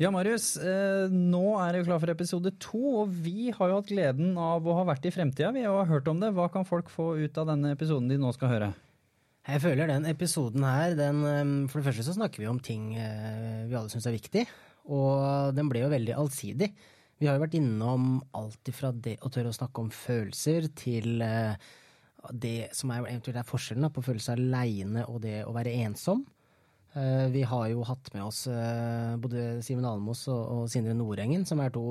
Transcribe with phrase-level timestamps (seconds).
[0.00, 0.54] Ja, Marius.
[0.56, 4.64] Eh, nå er det klar for episode to, og vi har jo hatt gleden av
[4.64, 5.50] å ha vært i fremtida.
[5.52, 6.30] Vi har hørt om det.
[6.32, 8.70] Hva kan folk få ut av denne episoden de nå skal høre?
[9.42, 12.94] Jeg føler den episoden her, den, eh, For det første så snakker vi om ting
[12.96, 14.46] eh, vi alle syns er viktig.
[14.88, 16.72] Og den ble jo veldig allsidig.
[17.20, 21.22] Vi har jo vært innom alt ifra det å tørre å snakke om følelser, til
[22.32, 26.24] det som er eventuelt er forskjellen på følelse aleine og det å være ensom.
[26.94, 31.62] Eh, vi har jo hatt med oss eh, både Simen Almås og Sindre Nordengen, som
[31.64, 31.82] er to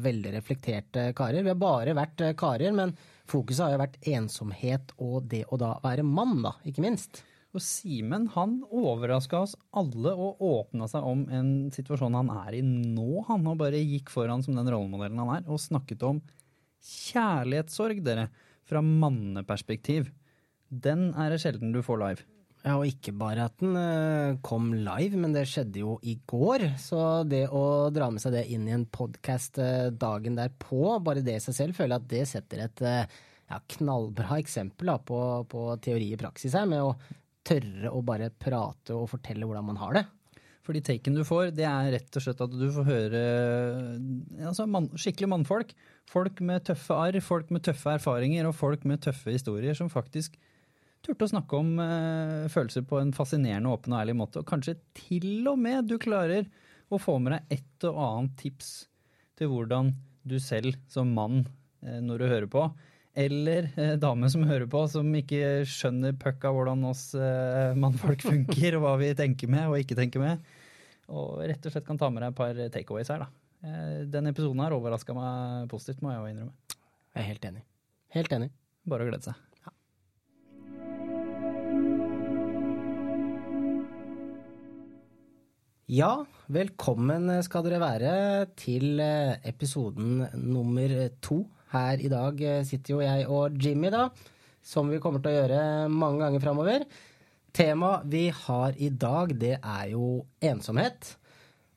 [0.00, 1.44] veldig reflekterte karer.
[1.44, 2.94] Vi har bare vært eh, karer, men
[3.28, 7.20] fokuset har jo vært ensomhet og det å da være mann, da, ikke minst.
[7.52, 12.62] Og Simen han overraska oss alle og åpna seg om en situasjon han er i
[12.64, 13.26] nå.
[13.28, 16.22] Han og bare gikk foran som den rollemodellen han er, og snakket om
[16.86, 18.30] kjærlighetssorg, dere,
[18.66, 20.08] fra manneperspektiv.
[20.72, 22.26] Den er det sjelden du får live.
[22.66, 26.64] Ja, og ikke bare at den uh, kom live, men det skjedde jo i går.
[26.82, 26.98] Så
[27.30, 31.36] det å dra med seg det inn i en podkast eh, dagen derpå, bare det
[31.38, 33.20] i seg selv, føler jeg at det setter et uh,
[33.52, 35.20] ja, knallbra eksempel da, på,
[35.52, 36.96] på, teori i praksis her, med å
[37.46, 40.04] tørre å bare prate og fortelle hvordan man har det.
[40.66, 43.22] For de taken du får, det er rett og slett at du får høre
[44.42, 45.70] altså, man, skikkelig mannfolk.
[46.10, 50.34] Folk med tøffe arr, folk med tøffe erfaringer og folk med tøffe historier som faktisk
[51.06, 54.42] turte å snakke om eh, følelser på en fascinerende, åpen og ærlig måte.
[54.42, 56.48] Og kanskje til og med du klarer
[56.92, 58.74] å få med deg et og annet tips
[59.38, 59.94] til hvordan
[60.26, 61.44] du selv som mann,
[61.86, 62.66] eh, når du hører på,
[63.16, 67.08] eller eh, dame som hører på, som ikke skjønner pucka hvordan oss
[67.78, 70.54] mannfolk funker, og hva vi tenker med og ikke tenker med,
[71.06, 73.32] og rett og slett kan ta med deg et par takeaways her, da.
[74.12, 76.78] Den episoden her overraska meg positivt, må jeg jo innrømme.
[77.16, 77.66] Jeg er helt enig.
[78.14, 78.52] Helt enig.
[78.86, 79.45] Bare å glede seg.
[85.86, 88.12] Ja, velkommen skal dere være
[88.58, 90.90] til eh, episoden nummer
[91.22, 91.44] to.
[91.70, 94.08] Her i dag eh, sitter jo jeg og Jimmy, da,
[94.66, 95.60] som vi kommer til å gjøre
[95.94, 96.86] mange ganger framover.
[97.54, 101.12] Temaet vi har i dag, det er jo ensomhet.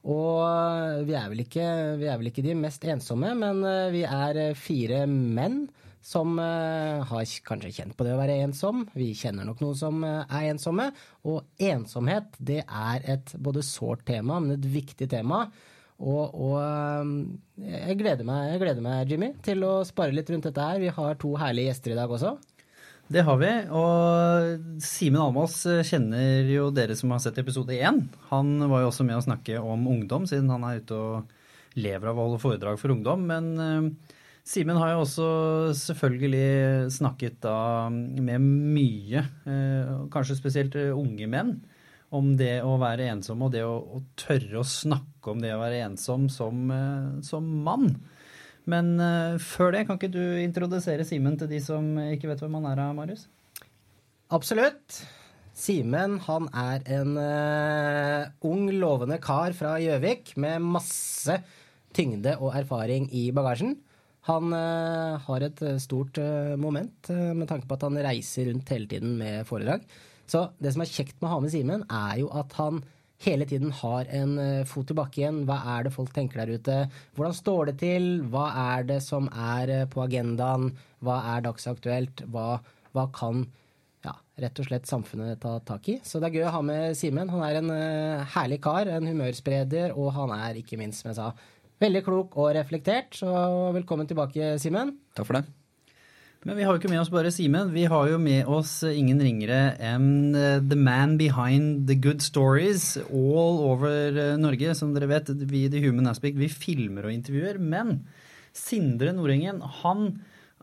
[0.09, 1.69] Og eh, vi er ikke,
[2.01, 3.61] vi er vel ikke de mest ensomme, men
[3.93, 5.67] vi er fire menn
[6.01, 8.85] som uh, har kanskje kjent på det å være ensom.
[8.95, 10.89] Vi kjenner nok noen som uh, er ensomme.
[11.27, 15.45] Og ensomhet, det er et både sårt tema, men et viktig tema.
[15.99, 20.47] Og, og uh, jeg, gleder meg, jeg, gleder meg, Jimmy, til å spare litt rundt
[20.47, 20.79] dette her.
[20.79, 22.37] Vi har to herlige gjester i dag også.
[23.09, 23.49] Det har vi.
[23.73, 28.03] Og Simen Almås kjenner jo dere som har sett episode én.
[28.29, 32.11] Han var jo også med å snakke om ungdom, siden han er ute og lever
[32.11, 33.25] av å holde foredrag for ungdom.
[33.29, 33.97] Men
[34.47, 35.25] Simen har jo også
[35.77, 41.59] selvfølgelig snakket da med mye, eh, kanskje spesielt unge menn,
[42.09, 45.61] om det å være ensom og det å, å tørre å snakke om det å
[45.61, 47.91] være ensom som, eh, som mann.
[48.69, 48.91] Men
[49.41, 52.81] før det, kan ikke du introdusere Simen til de som ikke vet hvem han er,
[52.93, 53.23] Marius?
[54.29, 54.99] Absolutt.
[55.59, 61.35] Simen han er en uh, ung, lovende kar fra Gjøvik med masse
[61.95, 63.73] tyngde og erfaring i bagasjen.
[64.27, 68.71] Han uh, har et eh, stort uh, moment med tanke på at han reiser rundt
[68.73, 69.85] hele tiden med foredrag.
[70.29, 72.83] Så det som er kjekt med å ha med Simen, er jo at han
[73.23, 74.35] hele tiden har en
[74.69, 75.41] fot i bakken.
[75.47, 76.75] Hva er det folk tenker der ute?
[77.17, 78.05] Hvordan står det til?
[78.31, 80.69] Hva er det som er på agendaen?
[81.03, 82.23] Hva er dagsaktuelt?
[82.31, 82.61] Hva,
[82.93, 83.41] hva kan
[84.05, 84.13] ja,
[84.45, 85.97] rett og slett samfunnet ta tak i?
[86.05, 87.33] Så det er gøy å ha med Simen.
[87.33, 87.73] Han er en
[88.37, 91.33] herlig kar, en humørspreder, og han er ikke minst, som jeg sa,
[91.79, 93.29] Veldig klok og reflektert, så
[93.71, 94.97] velkommen tilbake, Simen.
[95.15, 95.45] Takk for det.
[96.47, 97.73] Men vi har jo ikke med oss bare Simen.
[97.73, 102.93] Vi har jo med oss ingen ringere enn eh, the man behind the good stories
[103.11, 104.71] all over eh, Norge.
[104.79, 107.59] Som dere vet, vi i The Human Aspect vi filmer og intervjuer.
[107.59, 108.05] Men
[108.55, 110.07] Sindre Nordengen, han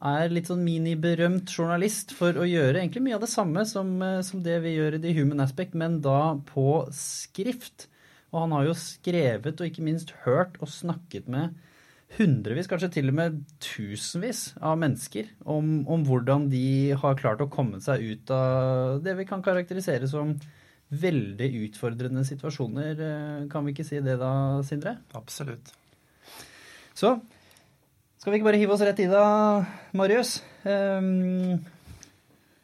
[0.05, 4.23] er litt sånn miniberømt journalist for å gjøre egentlig mye av det samme som, eh,
[4.25, 7.89] som det vi gjør i The Human Aspect, men da på skrift.
[8.37, 11.55] Og han har jo skrevet og ikke minst hørt og snakket med
[12.19, 17.49] hundrevis, kanskje til og med tusenvis av mennesker om, om, hvordan de har klart å
[17.51, 20.37] komme seg ut av det vi kan karakterisere som
[20.93, 23.01] veldig utfordrende situasjoner.
[23.51, 24.31] Kan vi ikke si det da,
[24.69, 24.99] Sindre?
[25.19, 25.73] Absolutt.
[26.95, 27.17] Så
[28.21, 29.25] skal vi ikke bare hive oss rett i da,
[29.97, 30.39] Marius?
[30.63, 31.59] Um,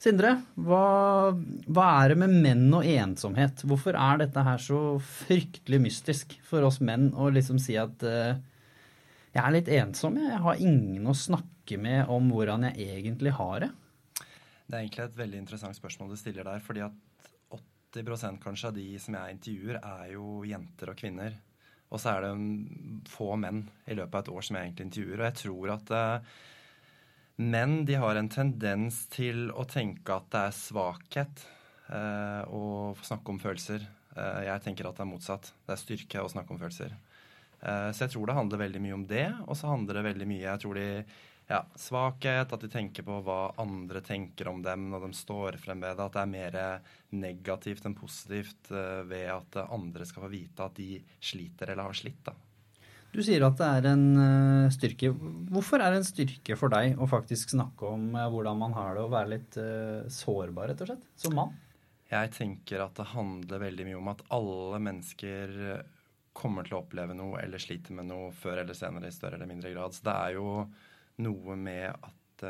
[0.02, 1.30] Sindre, hva,
[1.70, 3.60] hva, er det med menn og ensomhet?
[3.62, 8.34] Hvorfor er dette her så fryktelig mystisk for oss menn å liksom si at uh,
[9.30, 10.32] jeg er litt ensom, jeg.
[10.32, 13.70] jeg har ingen å snakke med om hvordan jeg egentlig har det?
[14.66, 16.66] Det er egentlig et veldig interessant spørsmål du stiller der.
[16.66, 17.30] fordi at
[17.94, 21.38] 80% kanskje av de som jeg intervjuer, er jo jenter og kvinner.
[21.92, 25.20] Og så er det få menn i løpet av et år som jeg egentlig intervjuer.
[25.20, 26.34] Og jeg tror at uh,
[27.40, 31.44] menn de har en tendens til å tenke at det er svakhet
[31.88, 33.86] eh, å snakke om følelser.
[34.16, 35.52] Eh, jeg tenker at det er motsatt.
[35.64, 36.94] Det er styrke å snakke om følelser.
[37.62, 39.26] så jeg tror det handler veldig mye om det.
[39.46, 40.86] Og så handler det veldig mye Jeg tror de
[41.52, 45.82] ja, svakhet, at de tenker på hva andre tenker om dem når de står frem
[45.82, 46.06] ved det.
[46.06, 46.58] At det er mer
[47.12, 51.98] negativt enn positivt uh, ved at andre skal få vite at de sliter eller har
[51.98, 52.22] slitt.
[52.24, 52.36] da.
[53.12, 55.10] Du sier at det er en uh, styrke.
[55.52, 58.96] Hvorfor er det en styrke for deg å faktisk snakke om uh, hvordan man har
[58.96, 59.58] det, og være litt
[60.12, 61.52] sårbar, rett og slett, som mann?
[62.12, 65.52] Jeg tenker at det handler veldig mye om at alle mennesker
[66.36, 69.48] kommer til å oppleve noe eller sliter med noe før eller senere i større eller
[69.48, 69.96] mindre grad.
[69.96, 70.48] Så det er jo
[71.24, 72.44] noe med at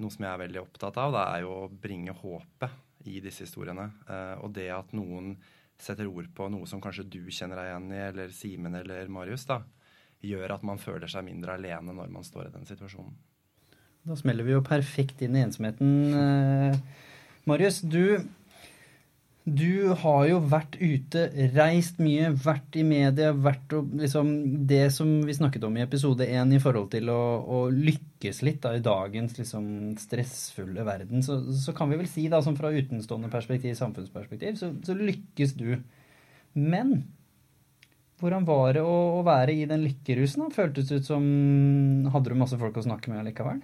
[0.00, 3.44] Noe som jeg er veldig opptatt av, det er jo å bringe håpet i disse
[3.44, 3.84] historiene.
[4.42, 5.34] Og det at noen
[5.82, 9.46] setter ord på noe som kanskje du kjenner deg igjen i, eller Simen eller Marius,
[9.48, 9.60] da,
[10.22, 13.16] gjør at man føler seg mindre alene når man står i den situasjonen.
[14.06, 15.90] Da smeller vi jo perfekt inn i ensomheten.
[16.14, 17.10] Uh,
[17.46, 18.18] Marius, du
[19.42, 21.24] du har jo vært ute,
[21.56, 24.28] reist mye, vært i media, vært liksom
[24.70, 28.60] Det som vi snakket om i episode én i forhold til å, å lykkes litt
[28.62, 29.66] da, i dagens liksom
[29.98, 34.70] stressfulle verden, så, så, kan vi vel si, da, som fra utenstående perspektiv, samfunnsperspektiv, så,
[34.86, 35.74] så lykkes du.
[36.54, 37.00] Men
[38.22, 40.46] hvordan var det å, å være i den lykkerusen?
[40.46, 40.54] da?
[40.54, 41.24] Føltes det ut som
[42.14, 43.58] Hadde du masse folk å snakke med likevel?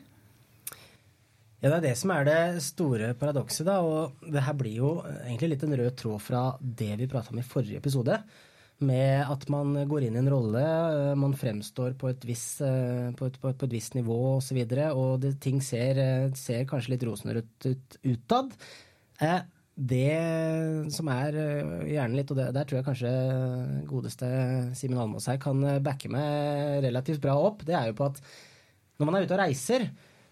[1.59, 3.67] Ja, Det er det som er det store paradokset.
[3.67, 4.91] da, og Det her blir jo
[5.27, 8.23] egentlig litt en rød tråd fra det vi prata om i forrige episode.
[8.79, 13.11] Med at man går inn i en rolle, eh, man fremstår på et visst, eh,
[13.11, 14.39] på et, på et, på et visst nivå osv.
[14.39, 18.55] Og, så videre, og det, ting ser, eh, ser, kanskje litt rosenrødt ut utad.
[19.75, 21.33] Det som er
[21.87, 24.27] gjerne litt, og det, der tror jeg kanskje godeste
[24.75, 28.23] Simen Almås her kan backe meg relativt bra opp, det er jo på at
[28.99, 29.87] når man er ute og reiser,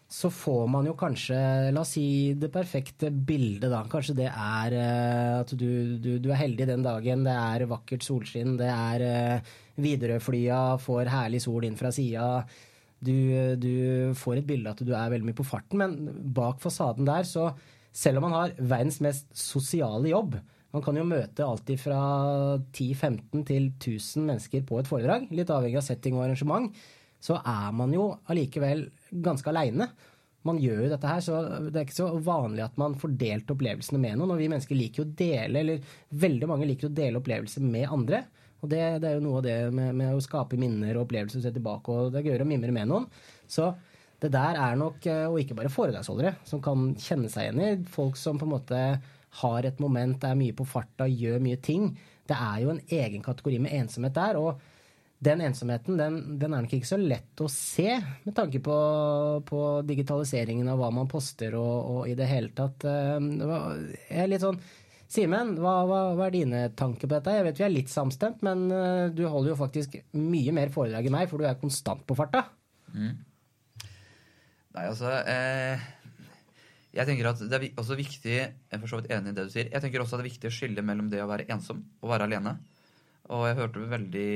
[0.09, 1.37] så får man jo kanskje,
[1.75, 3.83] la oss si, det perfekte bildet, da.
[3.91, 8.07] Kanskje det er uh, at du, du, du, er heldig den dagen, det er vakkert
[8.07, 9.07] solskinn, det er
[9.43, 12.29] uh, Widerøe-flya får herlig sol inn fra sida.
[13.03, 13.13] Du,
[13.61, 17.27] du, får et bilde at du er veldig mye på farten, men bak fasaden der,
[17.29, 17.51] så
[17.97, 20.39] selv om man har verdens mest sosiale jobb,
[20.77, 21.99] man kan jo møte alltid fra
[22.61, 26.71] 10-15 til 1000 mennesker på et foredrag, litt avhengig av setting og arrangement,
[27.23, 28.87] så er man jo allikevel
[29.25, 29.89] ganske aleine.
[30.47, 33.51] Man gjør jo dette her, så det er ikke så vanlig at man får delt
[33.51, 34.35] opplevelsene med noen.
[34.35, 37.91] Og vi mennesker liker jo å dele, eller veldig mange liker å dele opplevelser med
[37.91, 38.23] andre.
[38.63, 41.41] Og det, det er jo noe av det med, med, å skape minner og opplevelser
[41.41, 43.09] og se tilbake, og det er gøyere å mimre med noen.
[43.51, 43.73] Så
[44.23, 47.73] det der er nok, eh, og ikke bare foredragsholdere, som kan kjenne seg igjen i.
[47.93, 48.85] Folk som på en måte
[49.43, 51.91] har et moment, er mye på farta, gjør mye ting.
[52.27, 54.41] Det er jo en egen kategori med ensomhet der.
[54.41, 54.63] og
[55.19, 57.89] den ensomheten den, den, er nok ikke så lett å se
[58.27, 58.79] med tanke på,
[59.49, 62.85] på digitaliseringen av hva man poster og, og, i det hele tatt.
[62.85, 63.31] Eh,
[64.11, 64.61] jeg er litt sånn
[65.07, 67.31] Simen, hva, hva, hva, er dine tanker på dette?
[67.37, 71.07] Jeg vet vi er litt samstemt, men eh, du holder jo faktisk mye mer foredrag
[71.07, 72.43] enn meg, for du er konstant på farta.
[72.91, 73.13] Mm.
[74.77, 75.85] Nei, altså eh,
[76.97, 79.47] Jeg tenker at det er også viktig Jeg er for så vidt enig i det
[79.47, 79.71] du sier.
[79.73, 82.11] Jeg tenker også at det er viktig å skille mellom det å være ensom og
[82.11, 82.57] være alene.
[83.35, 84.31] Og jeg hørte veldig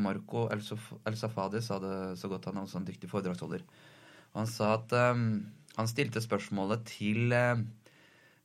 [0.00, 2.46] Marco El-Safadi sa det så godt.
[2.48, 3.64] Han er også en dyktig foredragsholder.
[4.32, 5.42] Og han sa at um,
[5.76, 7.60] han stilte spørsmålet til uh,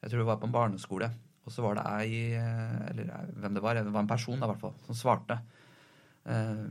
[0.01, 1.09] Jeg tror det var på en barneskole.
[1.43, 3.79] Og så var det ei uh, Eller hvem det var.
[3.79, 5.39] Det var en person da, i hvert fall, som svarte.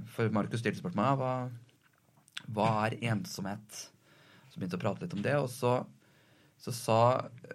[0.08, 1.32] for Marco stilte spørsmålet hva,
[2.56, 3.80] hva er ensomhet?
[4.48, 5.34] Så begynte å prate litt om det.
[5.40, 5.74] Og så,
[6.60, 7.00] så sa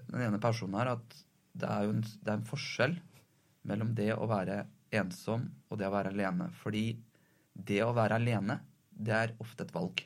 [0.09, 1.15] den ene personen her at
[1.57, 2.93] det er jo en, det er en forskjell
[3.67, 4.59] mellom det å være
[4.95, 6.49] ensom og det å være alene.
[6.61, 6.85] Fordi
[7.53, 8.59] det å være alene,
[8.91, 10.03] det er ofte et valg.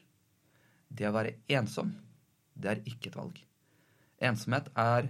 [0.91, 1.93] Det å være ensom,
[2.53, 3.39] det er ikke et valg.
[4.21, 5.09] Ensomhet er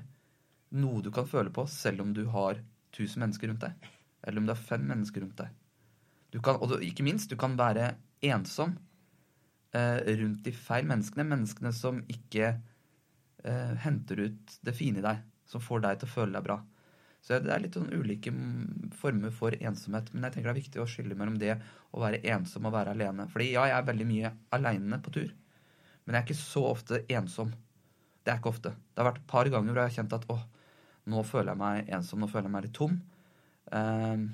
[0.79, 2.61] noe du kan føle på selv om du har
[2.93, 3.89] 1000 mennesker rundt deg.
[4.23, 5.51] Eller om du har fem mennesker rundt deg.
[6.39, 7.89] Kan, og ikke minst, du kan være
[8.23, 8.77] ensom
[9.75, 11.27] eh, rundt de feil menneskene.
[11.27, 15.25] Menneskene som ikke eh, henter ut det fine i deg.
[15.49, 16.61] Som får deg til å føle deg bra.
[17.21, 18.31] Så det er litt sånn ulike
[18.97, 20.09] former for ensomhet.
[20.13, 21.53] Men jeg tenker det er viktig å skille mellom det
[21.93, 23.27] å være ensom og være alene.
[23.29, 25.29] Fordi ja, jeg er veldig mye aleine på tur.
[26.03, 27.53] Men jeg er ikke så ofte ensom.
[28.25, 28.73] Det er ikke ofte.
[28.73, 30.41] Det har vært et par ganger hvor jeg har kjent at åh,
[31.13, 32.97] nå føler jeg meg ensom, nå føler jeg meg litt tom.
[33.71, 34.25] Um,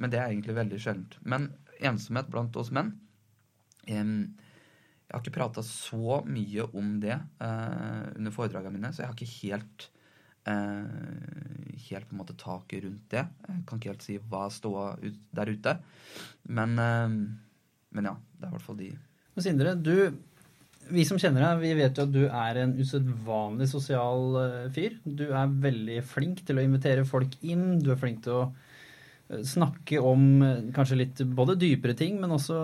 [0.00, 1.18] men det er egentlig veldig sjeldent.
[1.28, 1.50] Men
[1.82, 2.92] ensomhet blant oss menn
[3.90, 9.10] um, Jeg har ikke prata så mye om det uh, under foredragene mine, så jeg
[9.10, 9.88] har ikke helt
[10.46, 13.24] helt på en måte taket rundt det.
[13.46, 15.76] Jeg kan ikke helt si hva ståa ut der ute.
[16.48, 17.16] Men, eh,
[17.96, 18.90] men ja, det er i hvert fall de.
[19.34, 19.94] Men Sindre, du,
[20.92, 24.98] vi som kjenner deg, vi vet jo at du er en usedvanlig sosial eh, fyr.
[25.04, 27.80] Du er veldig flink til å invitere folk inn.
[27.82, 28.71] Du er flink til å eh,
[29.48, 32.56] snakke om eh, kanskje litt både dypere ting, men også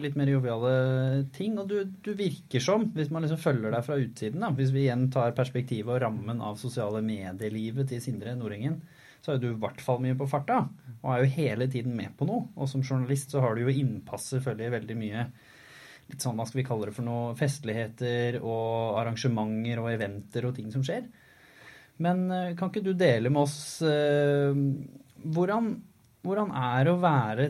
[0.00, 0.74] litt mer joviale
[1.36, 1.58] ting.
[1.60, 4.86] Og du, du virker som, hvis man liksom følger deg fra utsiden, da, hvis vi
[4.86, 8.80] igjen tar perspektivet og rammen av sosiale medielivet til Sindre Nordengen,
[9.24, 10.66] så er du i hvert fall mye på farta,
[11.00, 12.50] og er jo hele tiden med på noe.
[12.60, 15.26] Og som journalist så har du jo innpass selvfølgelig veldig mye
[16.10, 20.56] litt sånn, hva skal vi kalle det for noe, festligheter og arrangementer og eventer og
[20.58, 21.06] ting som skjer.
[22.04, 23.56] Men eh, kan ikke du dele med oss
[23.86, 24.52] eh,
[25.24, 25.72] hvordan,
[26.24, 27.48] hvordan er det å være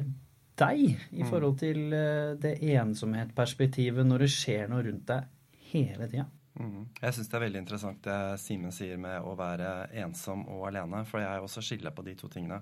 [0.61, 0.83] deg
[1.15, 6.27] i forhold til eh, det ensomhetsperspektivet når det skjer noe rundt deg hele tida?
[6.55, 6.85] Mm.
[7.01, 11.03] Jeg syns det er veldig interessant det Simen sier med å være ensom og alene,
[11.09, 12.61] for jeg også skiller på de to tingene.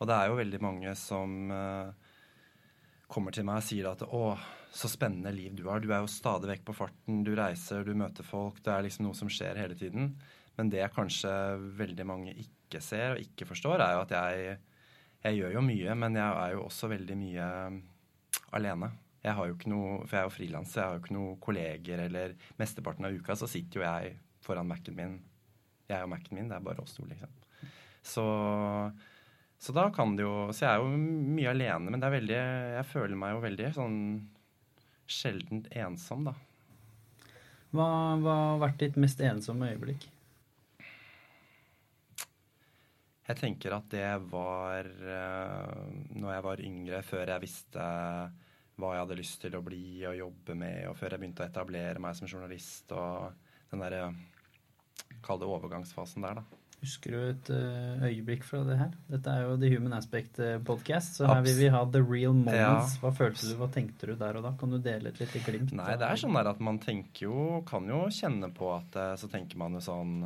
[0.00, 2.10] Og det er jo veldig mange som eh,
[3.08, 4.34] kommer til meg og sier at å,
[4.74, 5.80] så spennende liv du har.
[5.80, 8.60] Du er jo stadig vekk på farten, du reiser, du møter folk.
[8.64, 10.12] Det er liksom noe som skjer hele tiden.
[10.58, 11.32] Men det kanskje
[11.78, 14.58] veldig mange ikke ser og ikke forstår, er jo at jeg,
[15.24, 17.46] jeg gjør jo mye, men jeg er jo også veldig mye
[18.56, 18.90] alene.
[19.24, 21.40] Jeg har jo ikke noe, For jeg er jo frilanser, jeg har jo ikke noen
[21.40, 24.14] kolleger, eller mesteparten av uka så sitter jo jeg
[24.44, 25.16] foran Mac-en min.
[25.88, 27.32] Jeg og Mac-en min, det er bare oss to, liksom.
[28.04, 28.24] Så
[29.64, 30.88] så da kan det jo Så jeg er jo
[31.38, 32.40] mye alene, men det er veldig
[32.76, 34.00] Jeg føler meg jo veldig sånn
[35.08, 36.34] sjeldent ensom, da.
[37.74, 37.86] Hva,
[38.20, 40.06] hva har vært ditt mest ensomme øyeblikk?
[43.24, 47.86] Jeg tenker at det var uh, når jeg var yngre, før jeg visste
[48.74, 51.48] hva jeg hadde lyst til å bli og jobbe med, og før jeg begynte å
[51.48, 53.32] etablere meg som journalist, og
[53.72, 54.12] den derre
[55.24, 56.60] Kall det overgangsfasen der, da.
[56.84, 58.90] Husker du et uh, øyeblikk fra det her?
[59.08, 62.34] Dette er jo The Human Aspect eh, podcast, så her vil vi ha the real
[62.36, 62.98] moments.
[63.00, 64.52] Hva følte du, hva tenkte du der og da?
[64.60, 65.72] Kan du dele et lite glimt?
[65.78, 69.30] Nei, det er sånn der at man tenker jo Kan jo kjenne på at så
[69.32, 70.18] tenker man jo sånn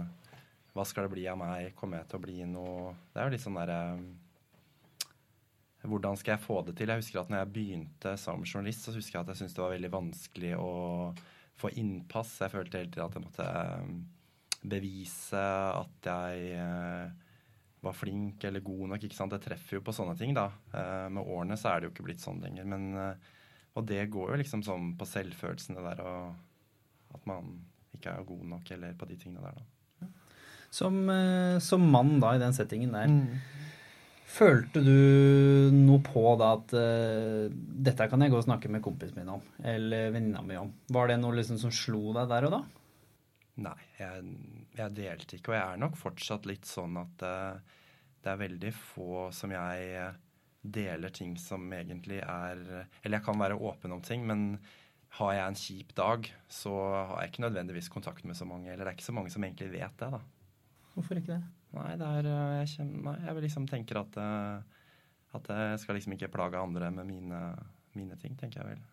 [0.78, 1.72] Hva skal det bli av meg?
[1.78, 3.78] Kommer jeg til å bli noe Det er jo litt sånn derre
[5.88, 6.90] hvordan skal jeg få det til?
[6.90, 9.62] Jeg husker at når jeg begynte som journalist, så husker jeg at jeg syntes det
[9.62, 10.72] var veldig vanskelig å
[11.58, 12.34] få innpass.
[12.42, 15.44] Jeg følte hele tiden at jeg måtte bevise
[15.78, 16.58] at jeg
[17.86, 19.06] var flink eller god nok.
[19.06, 19.34] ikke sant?
[19.34, 20.48] Det treffer jo på sånne ting, da.
[21.14, 22.66] Med årene så er det jo ikke blitt sånn lenger.
[22.66, 22.90] Men,
[23.78, 27.54] og det går jo liksom sånn på selvfølelsen, det der og at man
[27.94, 29.77] ikke er god nok, eller på de tingene der, da.
[30.70, 30.98] Som,
[31.64, 33.08] som mann da, i den settingen der.
[33.08, 33.58] Mm.
[34.28, 37.48] Følte du noe på da at uh,
[37.88, 40.68] dette kan jeg gå og snakke med kompisen min om, eller venninna mi om?
[40.92, 42.60] Var det noe liksom som slo deg der og da?
[43.64, 44.34] Nei, jeg,
[44.76, 45.54] jeg, delte ikke.
[45.54, 47.80] Og jeg er nok fortsatt litt sånn at uh,
[48.20, 50.10] det er veldig få som jeg
[50.60, 52.58] deler ting som egentlig er
[53.00, 54.58] Eller jeg kan være åpen om ting, men
[55.16, 58.68] har jeg en kjip dag, så har jeg ikke nødvendigvis kontakt med så mange.
[58.68, 60.20] Eller det er ikke så mange som egentlig vet det, da.
[60.98, 61.40] Hvorfor ikke det?
[61.78, 64.84] Nei, det er, eh, jeg, kjenner, jeg liksom tenker at, eh,
[65.38, 67.42] at jeg skal liksom ikke plage andre med mine,
[67.94, 68.86] mine ting, tenker jeg vel.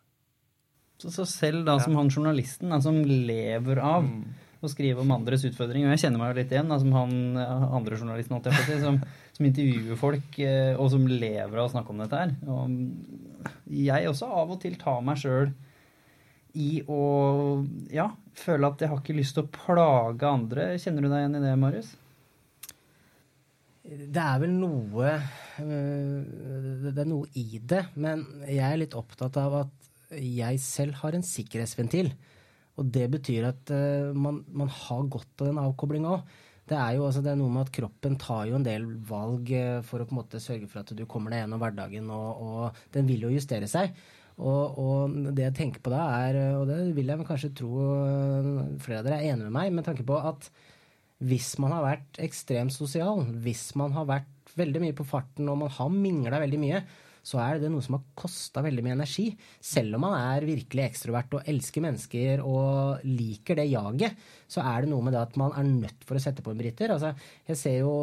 [1.02, 4.22] Så, så selv da som han journalisten da, som lever av mm.
[4.64, 7.16] å skrive om andres utfordringer, og jeg kjenner meg jo litt igjen da, som han
[7.36, 9.02] andre journalisten si, som,
[9.36, 12.36] som, intervjuer folk, eh, og som lever av å snakke om dette her.
[12.48, 15.52] Og jeg også av og til tar meg sjøl
[16.56, 17.02] i å
[17.94, 20.74] ja, føle at jeg har ikke lyst til å plage andre.
[20.82, 21.94] Kjenner du deg igjen i det, Marius?
[23.86, 25.12] Det er vel noe
[25.62, 30.98] øh, Det er noe i det, men jeg er litt opptatt av at jeg selv
[31.04, 32.10] har en sikkerhetsventil.
[32.80, 36.36] Og det betyr at øh, man, man har godt av den avkoblinga òg.
[36.66, 39.52] Det er jo altså, det er noe med at kroppen tar jo en del valg
[39.54, 42.42] øh, for å på en måte sørge for at du kommer deg gjennom hverdagen, og,
[42.42, 43.94] og den vil jo justere seg.
[44.36, 47.86] Og, og, det jeg tenker på da, er, og det vil jeg kanskje tro
[48.84, 50.50] flere av dere er enig med meg, med tanke på at
[51.24, 55.62] hvis man har vært ekstremt sosial, hvis man har vært veldig mye på farten og
[55.64, 56.82] man har mingla veldig mye,
[57.26, 59.32] så er det noe som har kosta veldig mye energi.
[59.64, 64.86] Selv om man er virkelig ekstrovert og elsker mennesker og liker det jaget, så er
[64.86, 66.94] det noe med det at man er nødt for å sette på en bryter.
[66.94, 67.16] Altså,
[67.50, 67.96] jeg ser jo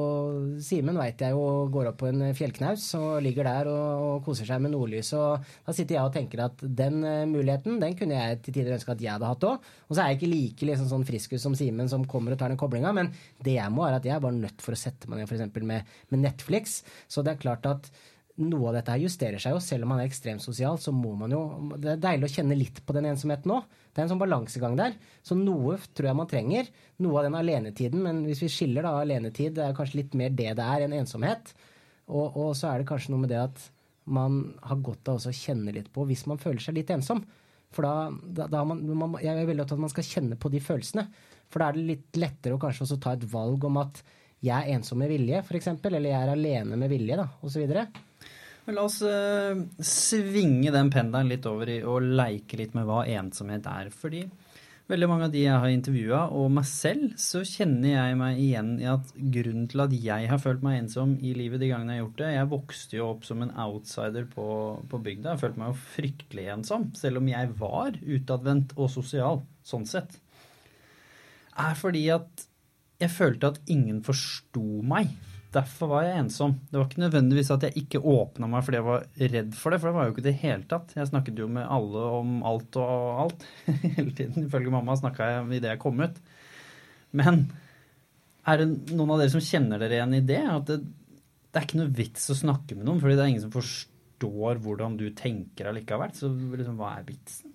[0.62, 4.48] Simen veit jeg jo går opp på en fjellknaus og ligger der og, og koser
[4.48, 5.12] seg med nordlys.
[5.18, 8.74] Og da sitter jeg og tenker at den uh, muligheten den kunne jeg til tider
[8.74, 9.70] ønske at jeg hadde hatt òg.
[9.86, 12.50] Og så er jeg ikke like liksom, sånn friskus som Simen som kommer og tar
[12.50, 13.12] den koblinga, men
[13.44, 15.62] det jeg må, er at jeg er bare nødt for å sette meg ned f.eks.
[15.62, 16.80] Med, med Netflix.
[17.06, 17.92] Så det er klart at
[18.44, 19.60] noe av dette her justerer seg jo.
[19.62, 21.42] Selv om man er ekstremt sosial, så må man jo
[21.76, 23.66] Det er deilig å kjenne litt på den ensomheten òg.
[23.92, 24.96] Det er en sånn balansegang der.
[25.26, 26.70] Så noe tror jeg man trenger.
[27.04, 30.32] Noe av den alenetiden, men hvis vi skiller da alenetid, det er kanskje litt mer
[30.32, 31.52] det det er enn ensomhet.
[32.08, 33.68] Og, og så er det kanskje noe med det at
[34.12, 37.22] man har godt av å kjenne litt på hvis man føler seg litt ensom.
[37.72, 40.38] For da, da, da man, man, Jeg er veldig opptatt av at man skal kjenne
[40.40, 41.06] på de følelsene.
[41.52, 44.02] For da er det litt lettere å kanskje også ta et valg om at
[44.42, 47.76] jeg er ensom med vilje, f.eks., eller jeg er alene med vilje, da, osv.
[48.66, 53.02] Men la oss uh, svinge den pendelen litt over i å leike litt med hva
[53.10, 53.90] ensomhet er.
[53.90, 54.22] Fordi
[54.92, 58.70] veldig mange av de jeg har intervjua, og meg selv, så kjenner jeg meg igjen
[58.82, 62.02] i at grunnen til at jeg har følt meg ensom i livet de gangene jeg
[62.02, 64.46] har gjort det Jeg vokste jo opp som en outsider på,
[64.92, 65.34] på bygda.
[65.34, 70.20] Jeg følte meg jo fryktelig ensom, selv om jeg var utadvendt og sosial, sånn sett.
[71.58, 72.46] Er fordi at
[73.02, 75.10] jeg følte at ingen forsto meg.
[75.52, 76.54] Derfor var jeg ensom.
[76.70, 79.02] Det var ikke nødvendigvis at jeg ikke åpna meg fordi jeg var
[79.34, 80.94] redd for det, for det var jo ikke det hele tatt.
[80.96, 83.44] Jeg snakket jo med alle om alt og alt
[83.98, 84.46] hele tiden.
[84.46, 86.20] Ifølge mamma snakka jeg idet jeg kom ut.
[87.20, 87.44] Men
[88.48, 90.40] er det noen av dere som kjenner dere igjen i det?
[90.54, 90.78] At det,
[91.52, 94.62] det er ikke noe vits å snakke med noen, fordi det er ingen som forstår
[94.64, 96.14] hvordan du tenker allikevel.
[96.16, 97.52] Så liksom, hva er vitsen?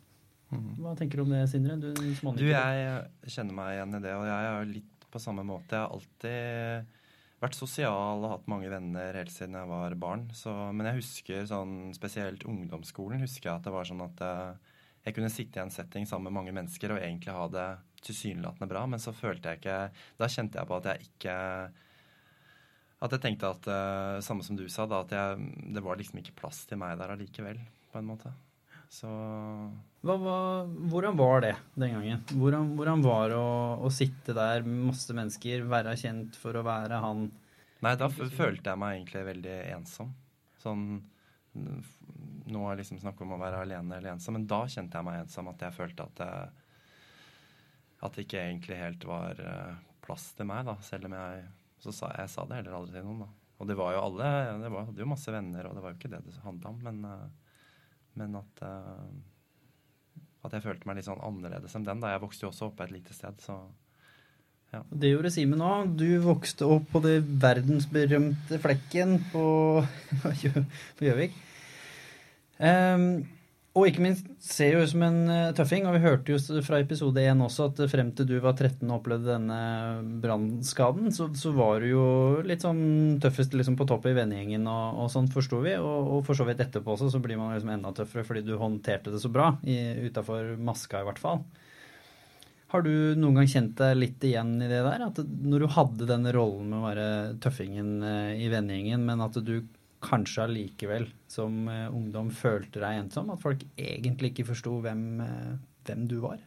[0.54, 0.70] Mm.
[0.84, 1.80] Hva tenker du om det, Sindre?
[1.82, 5.74] Du, du, jeg kjenner meg igjen i det, og jeg er litt på samme måte.
[5.74, 6.94] Jeg har alltid
[7.42, 10.26] vært sosial og hatt mange venner helt siden jeg var barn.
[10.38, 14.48] Så, men jeg husker sånn spesielt ungdomsskolen husker jeg at det var sånn at jeg,
[14.56, 14.74] eh,
[15.08, 17.68] jeg kunne sitte i en setting sammen med mange mennesker og egentlig ha det
[18.04, 19.78] tilsynelatende bra, men så følte jeg ikke
[20.20, 21.36] Da kjente jeg på at jeg ikke
[23.08, 26.20] At jeg tenkte at uh, Samme som du sa, da, at jeg, det var liksom
[26.22, 28.34] ikke plass til meg der allikevel, på en måte.
[28.94, 30.38] Så hva, hva,
[30.88, 32.22] Hvordan var det den gangen?
[32.32, 36.66] Hvordan, hvordan var det å, å, sitte der med masse mennesker, være kjent for å
[36.68, 37.28] være han
[37.86, 40.08] Nei, da følte jeg meg egentlig veldig ensom.
[40.64, 40.86] Sånn
[42.48, 45.20] Nå er liksom snakk om å være alene eller ensom, men da kjente jeg meg
[45.22, 45.50] ensom.
[45.52, 46.32] At jeg følte at det,
[48.08, 49.76] at det ikke egentlig helt var eh,
[50.06, 50.78] plass til meg, da.
[50.86, 51.44] Selv om jeg
[51.84, 53.30] Så sa jeg sa det heller aldri til noen, da.
[53.58, 54.30] Og det var jo alle
[54.64, 56.82] Det var, hadde jo masse venner, og det var jo ikke det det handla om,
[56.88, 57.47] men uh,
[58.18, 62.02] men at, uh, at jeg følte meg litt sånn annerledes enn den.
[62.04, 63.60] da Jeg vokste jo også opp på et lite sted, så
[64.76, 64.82] ja.
[64.92, 65.94] Det gjorde Simen òg.
[66.00, 69.46] Du vokste opp på det verdensberømte flekken på
[71.00, 71.38] Gjøvik.
[72.58, 73.24] Um,
[73.78, 75.86] og ikke minst ser jo ut som en uh, tøffing.
[75.86, 78.96] Og vi hørte jo fra episode 1 også at frem til du var 13 og
[78.98, 79.60] opplevde denne
[80.24, 82.08] brannskaden, så, så, var du jo
[82.48, 85.78] litt sånn tøffest liksom på toppet i vennegjengen og, og sånn, forsto vi.
[85.78, 88.58] Og, og, for så vidt etterpå også, så blir man liksom enda tøffere fordi du
[88.58, 89.54] håndterte det så bra.
[89.62, 91.46] Utafor maska, i hvert fall.
[92.74, 95.06] Har du noen gang kjent deg litt igjen i det der?
[95.06, 97.10] At når du hadde denne rollen med å være
[97.44, 99.62] tøffingen uh, i vennegjengen, men at du
[100.08, 103.32] kanskje allikevel som uh, ungdom følte deg ensom?
[103.34, 105.56] At folk egentlig ikke forsto hvem, uh,
[105.88, 106.42] hvem, du var?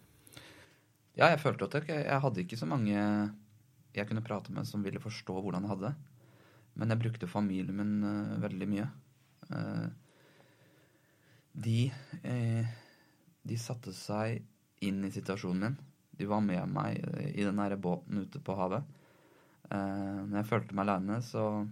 [1.19, 2.97] Ja, jeg følte at jeg, jeg hadde ikke så mange
[3.91, 5.95] jeg kunne prate med som ville forstå hvordan jeg hadde det.
[6.79, 8.91] Men jeg brukte familien min uh, veldig mye.
[11.53, 11.91] de
[13.43, 14.45] de satte seg
[14.87, 15.77] inn i situasjonen min.
[16.21, 17.01] De var med meg
[17.33, 18.85] i den nære båten ute på havet.
[19.73, 21.65] når jeg følte meg aleine, så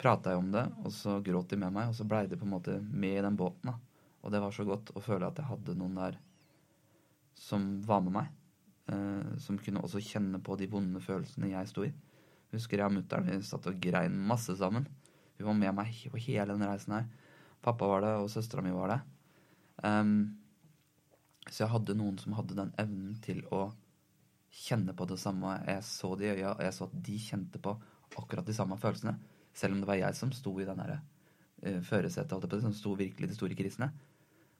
[0.00, 2.46] prata jeg om det, og så gråt de med meg, og så blei de på
[2.46, 3.70] en måte med i den båten.
[3.70, 3.76] da.
[4.24, 6.18] Og det var så godt å føle at jeg hadde noen der
[7.38, 8.32] som var med meg.
[8.92, 11.92] Eh, som kunne også kjenne på de vonde følelsene jeg sto i.
[12.54, 14.86] Husker jeg og mutter'n vi satt og grein masse sammen.
[15.38, 17.06] Hun var med meg på hele den reisen her.
[17.64, 19.00] Pappa var det, og søstera mi var det.
[19.82, 20.36] Um,
[21.48, 23.66] så jeg hadde noen som hadde den evnen til å
[24.54, 25.56] kjenne på det samme.
[25.66, 27.74] Jeg så de i øya, og jeg så at de kjente på
[28.20, 29.16] akkurat de samme følelsene.
[29.54, 33.38] Selv om det var jeg som sto i den uh, førersetet, som sto virkelig de
[33.38, 33.92] store krisene.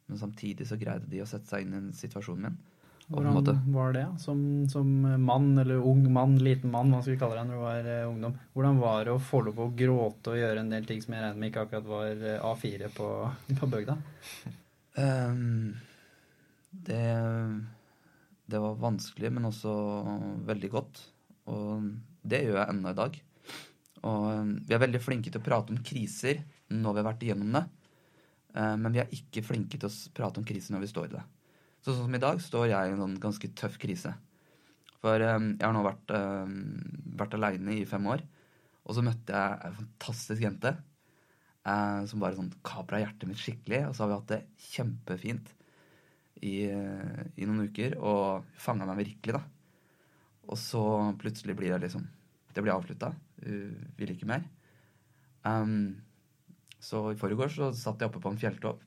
[0.06, 2.62] Men samtidig så greide de å sette seg inn i situasjonen min.
[3.04, 4.38] Hvordan var det som,
[4.72, 4.88] som,
[5.20, 8.08] mann, eller ung mann, liten mann, hva skal vi kalle deg når du var uh,
[8.08, 8.36] ungdom?
[8.56, 11.24] Hvordan var det å få lov å gråte og gjøre en del ting som jeg
[11.24, 13.08] regner med ikke akkurat var uh, A4 på,
[13.60, 13.98] på bygda?
[14.96, 15.74] Um,
[16.88, 17.04] det,
[18.46, 19.74] det var vanskelig, men også
[20.48, 21.04] veldig godt.
[21.52, 21.90] Og
[22.24, 23.20] det gjør jeg ennå i dag.
[24.04, 27.24] Og um, vi er veldig flinke til å prate om kriser når vi har vært
[27.24, 27.64] igjennom det.
[28.54, 31.16] Uh, men vi er ikke flinke til å prate om kriser når vi står i
[31.16, 31.24] det.
[31.84, 34.14] Så sånn som i dag står jeg i en sånn ganske tøff krise.
[35.04, 36.54] For um, jeg har nå vært, um,
[37.20, 38.24] vært aleine i fem år.
[38.84, 43.82] Og så møtte jeg en fantastisk jente uh, som bare sånn kapra hjertet mitt skikkelig.
[43.88, 45.52] Og så har vi hatt det kjempefint
[46.40, 47.98] i, uh, i noen uker.
[48.00, 49.44] Og fanga meg virkelig, da.
[50.48, 50.84] Og så
[51.20, 52.04] plutselig blir det liksom
[52.54, 53.08] Det blir avslutta.
[53.42, 54.44] Uh, vil ikke mer.
[55.44, 55.96] Um,
[56.84, 58.82] Så i forrige så satt jeg oppe på en fjelltopp.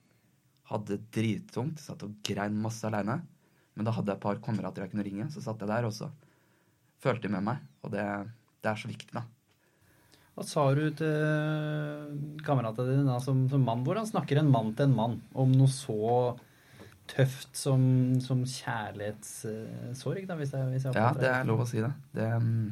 [0.70, 1.82] Hadde det drittungt.
[1.82, 3.22] Satt og grein masse aleine.
[3.78, 5.30] Men da hadde jeg et par kamerater jeg kunne ringe.
[5.34, 6.12] Så satt jeg der, også.
[7.02, 7.64] følte med meg.
[7.86, 8.06] Og det,
[8.62, 9.24] det er så viktig, da.
[10.38, 13.82] Hva sa du til kameratene dine da som, som mann?
[13.86, 16.38] Hvordan snakker en mann til en mann om noe så
[17.10, 17.82] tøft som,
[18.22, 21.90] som kjærlighetssorg, da, hvis jeg, hvis jeg Ja, det er lov å si det.
[22.14, 22.68] Det mm,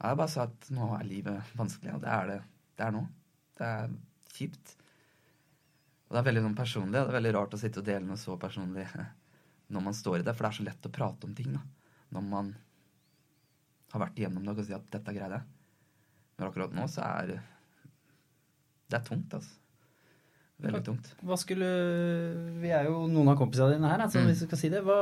[0.00, 2.38] Jeg bare sa at nå er livet vanskelig, og det er det.
[2.78, 3.02] Det er nå.
[3.60, 3.90] Det er
[4.32, 4.74] kjipt.
[6.08, 6.96] Og det er veldig sånn personlig.
[7.02, 8.86] og Det er veldig rart å sitte og dele noe så personlig
[9.74, 11.60] når man står i det, for det er så lett å prate om ting da.
[12.16, 12.50] Når man
[13.92, 15.48] har vært igjennom det og kan si at 'dette greide jeg'.
[16.38, 17.40] Men akkurat nå så er det
[18.90, 19.54] Det er tungt, altså.
[20.60, 21.14] Veldig tungt.
[21.22, 21.66] Hva skulle
[22.60, 24.26] Vi er jo noen av kompisene dine her, altså, Mm.
[24.26, 24.82] hvis du skal si det.
[24.82, 24.96] Hva,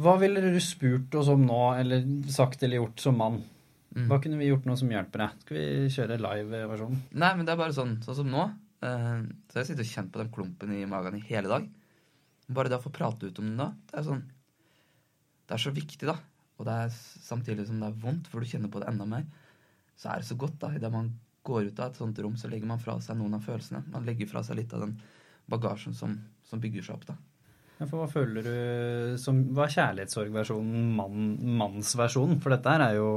[0.00, 3.42] hva ville du spurt oss om nå, eller sagt eller gjort som mann?
[3.92, 4.06] Mm.
[4.08, 5.40] Hva kunne vi gjort nå som hjelper deg?
[5.44, 7.02] Skal vi kjøre live-versjonen?
[7.12, 8.46] Nei, men det er bare sånn, sånn som nå.
[8.82, 9.18] Eh,
[9.52, 11.66] så jeg sitter og kjenner på den klumpen i magen i hele dag.
[12.52, 14.22] Bare det å få prate ut om den da, det er sånn
[15.46, 16.16] Det er så viktig, da.
[16.56, 19.26] Og det er samtidig som det er vondt, for du kjenner på det enda mer,
[19.98, 20.72] så er det så godt, da.
[20.78, 21.10] Idet man
[21.44, 23.82] går ut av et sånt rom, så legger man fra seg noen av følelsene.
[23.92, 24.96] Man legger fra seg litt av den
[25.52, 26.14] bagasjen som,
[26.48, 27.18] som bygger seg opp, da.
[27.90, 32.40] For hva føler du som Hva er kjærlighetssorgversjonen, mann, mannsversjonen?
[32.42, 33.08] For dette er jo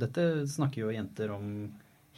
[0.00, 1.46] Dette snakker jo jenter om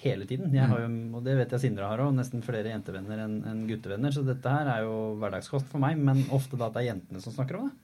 [0.03, 0.51] hele tiden.
[0.51, 3.61] Jeg har jo, og det vet jeg Sindre har òg, nesten flere jentevenner enn en
[3.69, 4.11] guttevenner.
[4.11, 7.23] Så dette her er jo hverdagskost for meg, men ofte da at det er jentene
[7.23, 7.77] som snakker om det.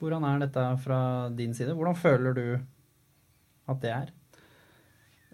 [0.00, 1.00] Hvordan er dette fra
[1.32, 1.76] din side?
[1.78, 2.46] Hvordan føler du
[3.70, 4.10] at det er?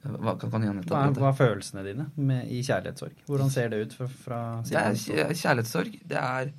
[0.03, 3.21] Hva kan, kan Janette Hva er, hva er følelsene dine med, i kjærlighetssorg?
[3.29, 5.99] Hvordan ser det ut fra, fra Det er kjærlighetssorg.
[6.11, 6.51] Det er,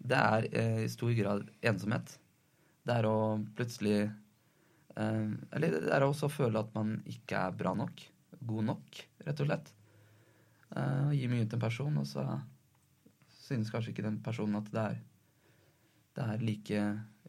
[0.00, 2.14] det er eh, i stor grad ensomhet.
[2.86, 3.18] Det er å
[3.56, 8.02] plutselig eh, Eller det er også å føle at man ikke er bra nok.
[8.40, 9.70] God nok, rett og slett.
[10.72, 12.24] Eh, gi mye til en person, og så
[13.50, 14.98] synes kanskje ikke den personen at det er,
[16.16, 16.82] det er like,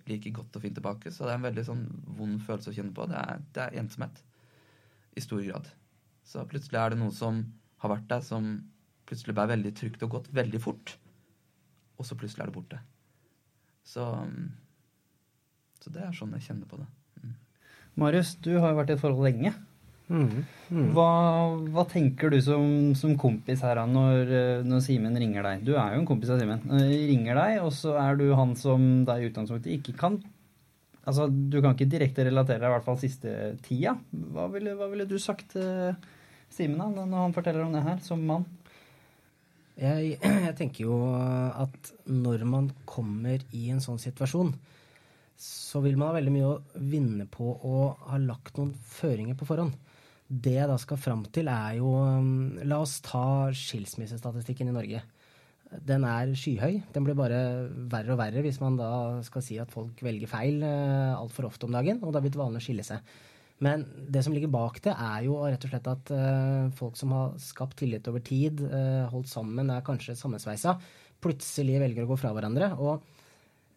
[0.07, 1.11] like godt og fint tilbake.
[1.11, 1.85] Så det er en veldig sånn
[2.17, 3.07] vond følelse å kjenne på.
[3.11, 4.23] Det er, det er ensomhet.
[5.17, 5.67] I stor grad.
[6.23, 7.41] Så plutselig er det noe som
[7.83, 8.53] har vært der, som
[9.09, 10.93] plutselig ble veldig trygt og godt veldig fort.
[12.01, 12.81] Og så plutselig er det borte.
[13.85, 14.49] Så, um,
[15.81, 16.89] så det er sånn jeg kjenner på det.
[17.99, 19.51] Marius, du har jo vært i et forhold lenge.
[20.11, 20.43] Mm.
[20.71, 20.87] Mm.
[20.95, 21.07] Hva,
[21.71, 22.63] hva tenker du som,
[22.99, 24.31] som kompis her når,
[24.67, 25.65] når Simen ringer deg?
[25.67, 26.63] Du er jo en kompis av Simen.
[26.67, 30.21] Ringer deg, og så er du han som deg i utgangspunktet ikke kan
[31.01, 33.31] Altså, du kan ikke direkte relatere deg, i hvert fall siste
[33.65, 33.95] tida.
[34.35, 35.95] Hva ville, hva ville du sagt til
[36.53, 38.45] Simen da, når han forteller om det her, som mann?
[39.81, 40.17] Jeg,
[40.47, 44.53] jeg tenker jo at når man kommer i en sånn situasjon,
[45.41, 47.77] så vil man ha veldig mye å vinne på å
[48.11, 49.73] ha lagt noen føringer på forhånd.
[50.31, 55.01] Det jeg da skal fram til, er jo um, La oss ta skilsmissestatistikken i Norge.
[55.71, 56.77] Den er skyhøy.
[56.93, 57.41] Den blir bare
[57.91, 58.91] verre og verre hvis man da
[59.27, 62.39] skal si at folk velger feil uh, altfor ofte om dagen, og det er blitt
[62.39, 63.01] vanlig å skille seg.
[63.61, 67.13] Men det som ligger bak det, er jo rett og slett at uh, folk som
[67.13, 70.79] har skapt tillit over tid, uh, holdt sammen, er kanskje sammensveisa,
[71.21, 72.71] plutselig velger å gå fra hverandre.
[72.81, 73.05] Og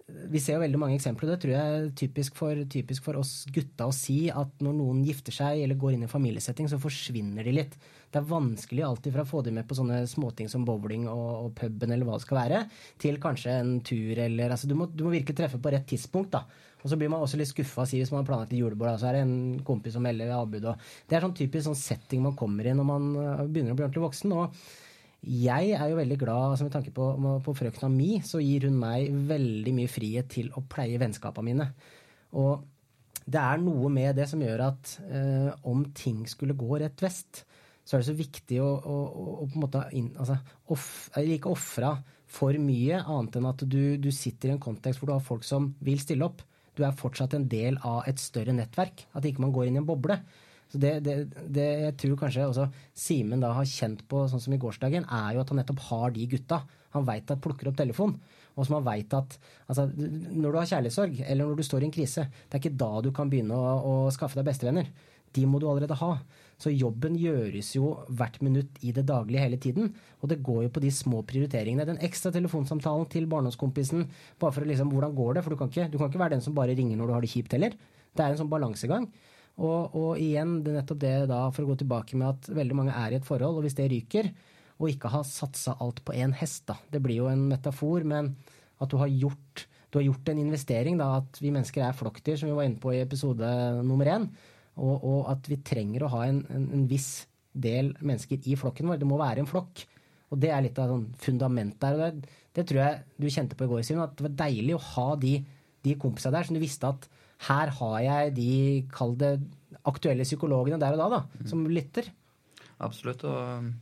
[0.04, 3.16] vi ser jo veldig mange eksempler, og det tror jeg er typisk for, typisk for
[3.16, 6.80] oss gutta å si at når noen gifter seg eller går inn i familiesetting, så
[6.80, 7.78] forsvinner de litt.
[8.12, 11.24] Det er vanskelig alltid fra å få dem med på sånne småting som bowling og,
[11.46, 12.60] og puben eller hva det skal være,
[13.00, 16.36] til kanskje en tur eller altså Du må, du må virkelig treffe på rett tidspunkt,
[16.36, 16.44] da.
[16.84, 19.00] Og så blir man også litt skuffa si, hvis man har planlagt et julebord, og
[19.00, 20.68] så er det en kompis som melder avbud.
[20.68, 23.78] Og det er sånn typisk sånn setting man kommer i når man øh, begynner å
[23.78, 24.36] bli ordentlig voksen.
[24.36, 24.58] og
[25.24, 27.08] jeg er jo veldig glad altså med tanke på,
[27.44, 31.68] på frøkna mi, så gir hun meg veldig mye frihet til å pleie vennskapene mine.
[32.40, 32.64] Og
[33.24, 37.44] det er noe med det som gjør at eh, om ting skulle gå rett vest,
[37.84, 40.38] så er det så viktig å, å, å, på en måte inn, altså,
[40.72, 40.88] off,
[41.20, 41.94] ikke ofra
[42.34, 45.44] for mye, annet enn at du, du sitter i en kontekst hvor du har folk
[45.46, 46.42] som vil stille opp.
[46.74, 49.06] Du er fortsatt en del av et større nettverk.
[49.14, 50.16] At ikke man går inn i en boble.
[50.74, 51.12] Så det, det,
[51.54, 52.64] det jeg tror kanskje også
[52.98, 56.14] Simen da har kjent på, sånn som i gårsdagen, er jo at han nettopp har
[56.16, 56.64] de gutta.
[56.96, 58.16] Han veit at plukker opp telefon.
[58.54, 59.36] Og som han vet at
[59.70, 62.80] altså, Når du har kjærlighetssorg, eller når du står i en krise, det er ikke
[62.82, 64.90] da du kan begynne å, å skaffe deg bestevenner.
[65.34, 66.10] De må du allerede ha.
[66.58, 69.92] Så jobben gjøres jo hvert minutt i det daglige hele tiden.
[70.22, 71.86] Og det går jo på de små prioriteringene.
[71.86, 74.08] Den ekstra telefonsamtalen til barndomskompisen.
[74.42, 75.46] Bare for å liksom, hvordan går det?
[75.46, 77.26] For du kan, ikke, du kan ikke være den som bare ringer når du har
[77.26, 77.78] det kjipt heller.
[78.14, 79.08] Det er en sånn balansegang.
[79.62, 82.78] Og, og igjen, det er nettopp det da, for å gå tilbake med at veldig
[82.78, 84.32] mange er i et forhold, og hvis det ryker,
[84.80, 86.74] og ikke har satsa alt på én hest, da.
[86.90, 88.32] Det blir jo en metafor, men
[88.82, 92.40] at du har gjort, du har gjort en investering, da, at vi mennesker er flokkdyr,
[92.40, 93.46] som vi var inne på i episode
[93.86, 94.26] nummer én,
[94.74, 98.90] og, og at vi trenger å ha en, en, en viss del mennesker i flokken
[98.90, 98.98] vår.
[98.98, 99.84] Det må være en flokk.
[100.34, 101.94] Og det er litt av sånn fundament der.
[101.94, 104.74] og det, det tror jeg du kjente på i går, Simen, at det var deilig
[104.74, 105.36] å ha de,
[105.86, 107.06] de kompisene der som du visste at
[107.48, 108.50] her har jeg de,
[108.92, 109.36] kall det,
[109.84, 112.08] aktuelle psykologene der og da, da som lytter.
[112.84, 113.24] Absolutt.
[113.28, 113.72] Og um,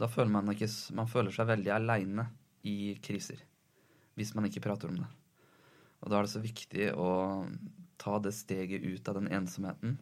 [0.00, 2.26] da føler man ikke Man føler seg veldig aleine
[2.64, 3.42] i kriser.
[4.16, 5.08] Hvis man ikke prater om det.
[6.00, 7.10] Og da er det så viktig å
[8.00, 9.98] ta det steget ut av den ensomheten.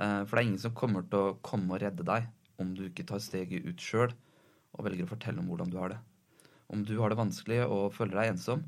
[0.00, 2.28] Eh, for det er ingen som kommer til å komme og redde deg
[2.62, 4.12] om du ikke tar steget ut sjøl
[4.72, 6.00] og velger å fortelle om hvordan du har det.
[6.72, 8.64] Om du har det vanskelig og føler deg ensom,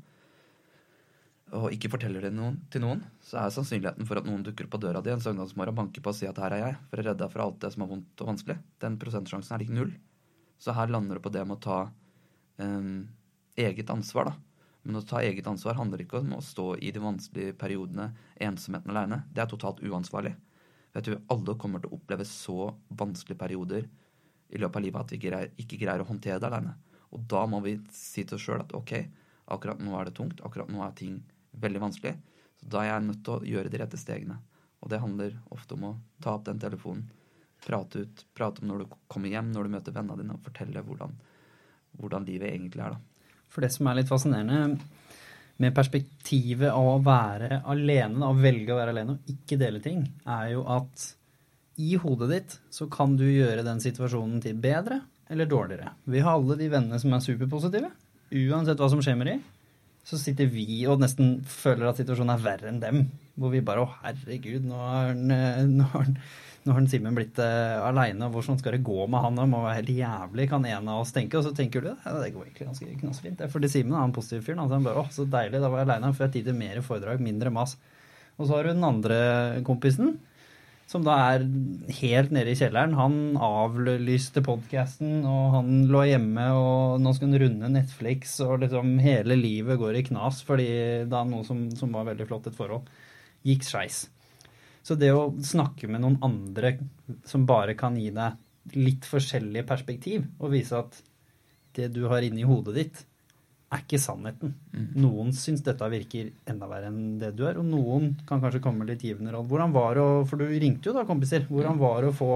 [1.53, 4.79] og ikke forteller det noen, til noen, så er sannsynligheten for at noen dukker på
[4.81, 7.05] døra di en søndagsmorgen og banker på og sier at her er jeg, for å
[7.05, 9.91] redde deg fra alt det som er vondt og vanskelig, den prosentsjansen er lik null.
[10.57, 11.77] Så her lander det på det med å ta
[12.65, 13.05] um,
[13.61, 14.35] eget ansvar, da.
[14.85, 18.09] Men å ta eget ansvar handler ikke om å stå i de vanskelige periodene,
[18.41, 19.21] ensomheten aleine.
[19.33, 20.33] Det er totalt uansvarlig.
[20.95, 23.87] Jeg tror alle kommer til å oppleve så vanskelige perioder
[24.53, 26.75] i løpet av livet at vi greier, ikke greier å håndtere det aleine.
[27.13, 28.93] Og da må vi si til oss sjøl at ok,
[29.55, 31.17] akkurat nå er det tungt, akkurat nå er ting
[31.61, 32.15] veldig vanskelig.
[32.61, 34.39] Så da er jeg nødt til å gjøre de rette stegene.
[34.83, 37.07] Og det handler ofte om å ta opp den telefonen,
[37.65, 40.83] prate ut, prate om når du kommer hjem, når du møter vennene dine, og fortelle
[40.85, 41.15] hvordan,
[41.97, 43.31] hvordan livet egentlig er, da.
[43.49, 44.75] For det som er litt fascinerende
[45.63, 50.03] med perspektivet av å være alene, å velge å være alene og ikke dele ting,
[50.27, 51.05] er jo at
[51.81, 54.99] i hodet ditt så kan du gjøre den situasjonen til bedre
[55.31, 55.95] eller dårligere.
[56.11, 57.89] Vi har alle de vennene som er superpositive.
[58.35, 59.41] Uansett hva som skjer med dem,
[60.05, 63.05] så sitter vi og nesten føler at situasjonen er verre enn dem.
[63.35, 65.15] Hvor vi bare Å, herregud, nå har
[66.65, 69.35] nå har Simen blitt uh, aleine, hvordan skal det gå med han?
[69.37, 71.37] Det må være helt jævlig, kan en av oss tenke.
[71.37, 73.43] Og så tenker du ja, det går egentlig ganske knasfint.
[73.53, 74.55] Fordi Simen er en positiv fyr.
[74.57, 76.09] Altså, han bare, å, så deilig, da var jeg aleine.
[76.17, 77.75] Får jeg tid til mer foredrag, mindre mas.
[78.39, 79.19] Og så har du den andre
[79.67, 80.15] kompisen
[80.89, 81.45] som da er
[81.99, 82.93] helt nede i kjelleren.
[82.97, 88.95] Han avlyste podkasten, og han lå hjemme, og nå skal han runde Netflix, og liksom
[89.01, 90.69] hele livet går i knas fordi
[91.09, 92.91] da noe som, som var veldig flott, et forhold,
[93.45, 94.03] gikk skeis.
[94.85, 96.75] Så det å snakke med noen andre
[97.25, 101.01] som bare kan gi deg litt forskjellige perspektiv, og vise at
[101.75, 103.01] det du har inni hodet ditt,
[103.75, 104.53] er ikke sannheten.
[104.73, 104.87] Mm.
[105.03, 108.87] Noen syns dette virker enda verre enn det du er, og noen kan kanskje komme
[108.87, 109.49] litt givende råd.
[109.51, 111.45] Hvordan var det å, For du ringte jo da, kompiser.
[111.49, 112.31] Hvordan var det å få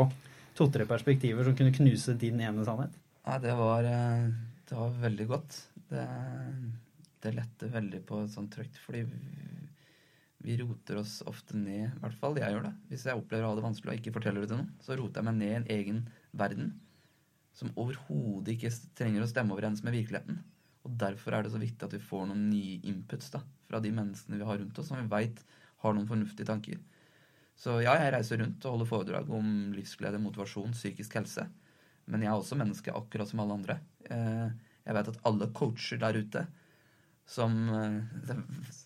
[0.57, 2.95] to-tre perspektiver som kunne knuse din ene sannhet?
[3.27, 4.27] Nei, det var, eh,
[4.69, 5.61] det var veldig godt.
[5.89, 6.05] Det,
[7.23, 9.23] det lette veldig på et sånt trøkt, fordi vi,
[10.45, 12.75] vi roter oss ofte ned, i hvert fall jeg gjør det.
[12.91, 15.21] Hvis jeg opplever å ha det vanskelig og ikke forteller det til noen, så roter
[15.21, 16.05] jeg meg ned i en egen
[16.37, 16.71] verden
[17.59, 20.39] som overhodet ikke trenger å stemme overens med virkeligheten.
[20.89, 23.91] Og Derfor er det så viktig at vi får noen nye inputs da, fra de
[23.93, 25.43] menneskene vi har rundt oss, som vi veit
[25.83, 26.79] har noen fornuftige tanker.
[27.59, 31.45] Så ja, jeg reiser rundt og holder foredrag om livsglede, motivasjon, psykisk helse.
[32.09, 33.75] Men jeg er også menneske, akkurat som alle andre.
[34.09, 34.47] Eh,
[34.87, 36.45] jeg vet at alle coacher der ute
[37.29, 38.39] som, eh,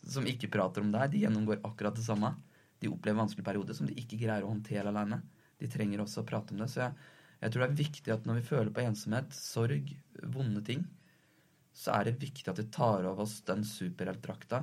[0.09, 2.33] som ikke prater om det her, de gjennomgår akkurat det samme.
[2.81, 5.21] De opplever vanskelige perioder som de ikke greier å håndtere alene.
[5.61, 6.67] De trenger også å prate om det.
[6.73, 6.97] Så jeg,
[7.45, 9.93] jeg tror det er viktig at når vi føler på ensomhet, sorg,
[10.33, 10.83] vonde ting,
[11.73, 14.61] så er det viktig at vi tar av oss den superheltdrakta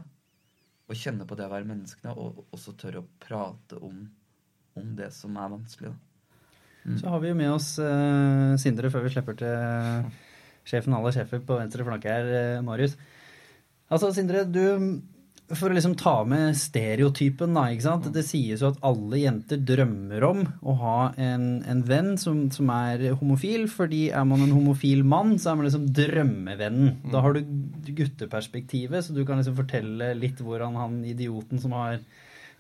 [0.91, 4.03] og kjenner på det å være menneskene, og også tør å prate om,
[4.79, 5.93] om det som er vanskelig.
[6.83, 6.97] Mm.
[6.99, 10.07] Så har vi jo med oss uh, Sindre før vi slipper til
[10.67, 12.97] sjefen alle sjefer på venstre flanke her, uh, Marius.
[13.91, 14.63] Altså, Sindre, du
[15.51, 17.67] for å liksom ta med stereotypen, da.
[17.73, 18.09] ikke sant?
[18.15, 22.71] Det sies jo at alle jenter drømmer om å ha en, en venn som, som,
[22.71, 26.97] er homofil, fordi er man en homofil mann, så er man liksom drømmevennen.
[27.11, 27.43] Da har du
[27.91, 31.99] gutteperspektivet, så du kan liksom fortelle litt hvordan han idioten som har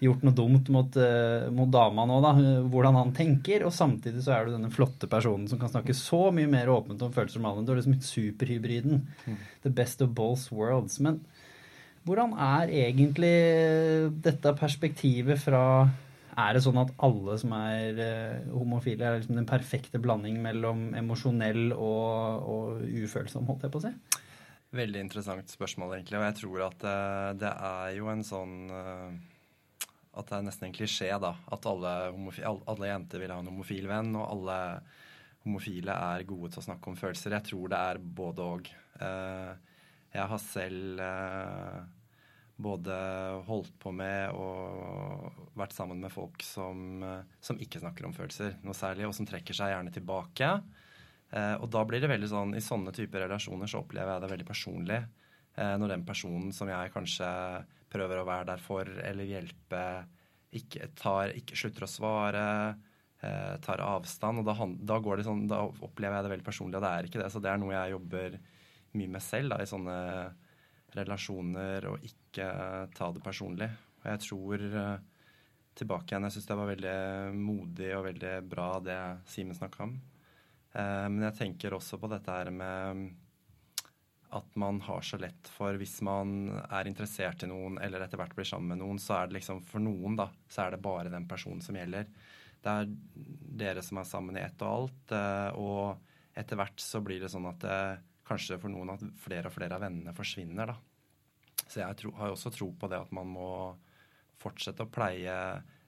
[0.01, 2.33] gjort noe dumt mot, uh, mot dama nå, da,
[2.73, 3.67] hvordan han tenker.
[3.69, 7.05] Og samtidig så er du denne flotte personen som kan snakke så mye mer åpent
[7.05, 7.67] om følelser som alle.
[7.69, 9.05] Du er liksom superhybriden.
[9.27, 9.37] Mm.
[9.67, 10.99] The best of both worlds.
[11.05, 11.21] Men
[12.09, 13.35] hvordan er egentlig
[14.25, 15.65] dette perspektivet fra
[16.41, 20.95] Er det sånn at alle som er uh, homofile, er liksom den perfekte blanding mellom
[20.97, 23.91] emosjonell og, og ufølsom, holdt jeg på å si?
[24.79, 26.17] Veldig interessant spørsmål, egentlig.
[26.17, 29.11] Og jeg tror at uh, det er jo en sånn uh,
[30.15, 31.35] At det er nesten en klisjé, da.
[31.53, 34.61] At alle, alle, jenter vil ha en homofil venn, og alle
[35.45, 37.37] homofile er gode til å snakke om følelser.
[37.37, 38.73] Jeg tror det er både og.
[39.03, 39.70] Uh,
[40.11, 41.83] jeg har selv eh,
[42.61, 42.97] både
[43.47, 48.59] holdt på med og vært sammen med folk som, eh, som, ikke snakker om følelser
[48.67, 50.51] noe særlig, og som trekker seg gjerne tilbake.
[51.31, 54.35] Eh, og da blir det veldig sånn I sånne typer relasjoner så opplever jeg det
[54.35, 55.03] veldig personlig.
[55.61, 57.27] Når den personen som jeg kanskje
[57.91, 59.81] prøver å være der for eller hjelpe,
[60.57, 62.45] ikke, tar, ikke slutter å svare,
[63.61, 64.41] tar avstand.
[64.41, 64.55] Og da,
[64.95, 67.29] da, sånn, da opplever jeg det veldig personlig, og det er ikke det.
[67.35, 68.39] Så det er noe jeg jobber
[68.99, 69.97] mye med selv da, i sånne
[70.97, 72.51] relasjoner, og ikke
[72.97, 73.71] ta det personlig.
[74.01, 75.09] Og jeg tror eh,
[75.79, 77.01] tilbake igjen Jeg syns det var veldig
[77.37, 79.01] modig og veldig bra det
[79.31, 79.97] Simen snakka om.
[80.73, 83.11] Eh, men jeg tenker også på dette her med
[84.31, 88.37] at man har så lett for Hvis man er interessert i noen eller etter hvert
[88.39, 91.11] blir sammen med noen, så er det liksom for noen, da, så er det bare
[91.11, 92.07] den personen som gjelder.
[92.61, 92.93] Det er
[93.65, 95.17] dere som er sammen i ett og alt.
[95.17, 97.81] Eh, og etter hvert så blir det sånn at det,
[98.31, 100.79] kanskje for noen at flere og flere av vennene forsvinner, da.
[101.67, 103.51] Så jeg tro, har også tro på det at man må
[104.41, 105.35] fortsette å pleie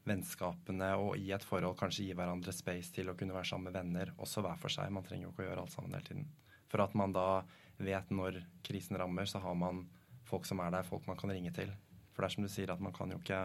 [0.07, 3.79] vennskapene og i et forhold kanskje gi hverandre space til å kunne være sammen med
[3.79, 4.91] venner, også hver for seg.
[4.95, 6.29] Man trenger jo ikke å gjøre alt sammen hele tiden.
[6.71, 7.43] For at man da
[7.83, 9.85] vet når krisen rammer, så har man
[10.27, 11.71] folk som er der, folk man kan ringe til.
[12.13, 13.43] For det er som du sier, at man kan jo ikke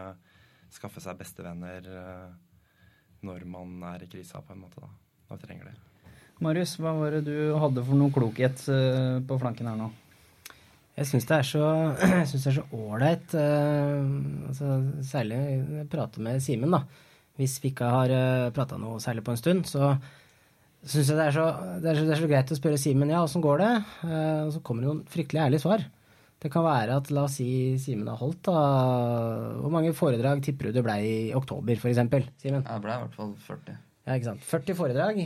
[0.74, 2.32] skaffe seg bestevenner eh,
[3.26, 4.82] når man er i krisa, på en måte.
[4.84, 4.90] da.
[5.28, 5.87] Da trenger det.
[6.44, 9.88] Marius, hva var det du hadde for noe klokhet eh, på flanken her nå?
[10.98, 11.64] Jeg syns det er så
[12.02, 16.82] jeg det er så ålreit, uh, altså, særlig når jeg prater med Simen, da.
[17.38, 19.92] Hvis vi ikke har uh, eh, prata noe særlig på en stund, så
[20.82, 21.46] syns jeg det er, så,
[21.78, 23.70] det, er så, det er, så, greit å spørre Simen ja, åssen går det?
[24.02, 25.86] Uh, og så kommer det noen fryktelig ærlige svar.
[26.38, 27.50] Det kan være at la oss si
[27.82, 28.58] Simen har holdt, da.
[29.58, 32.02] Hvor mange foredrag tipper du det ble i oktober, f.eks.?
[32.42, 32.66] Simen?
[32.66, 33.78] Det ble i hvert fall 40.
[34.08, 34.44] Ja, ikke sant.
[34.48, 35.18] 40 foredrag.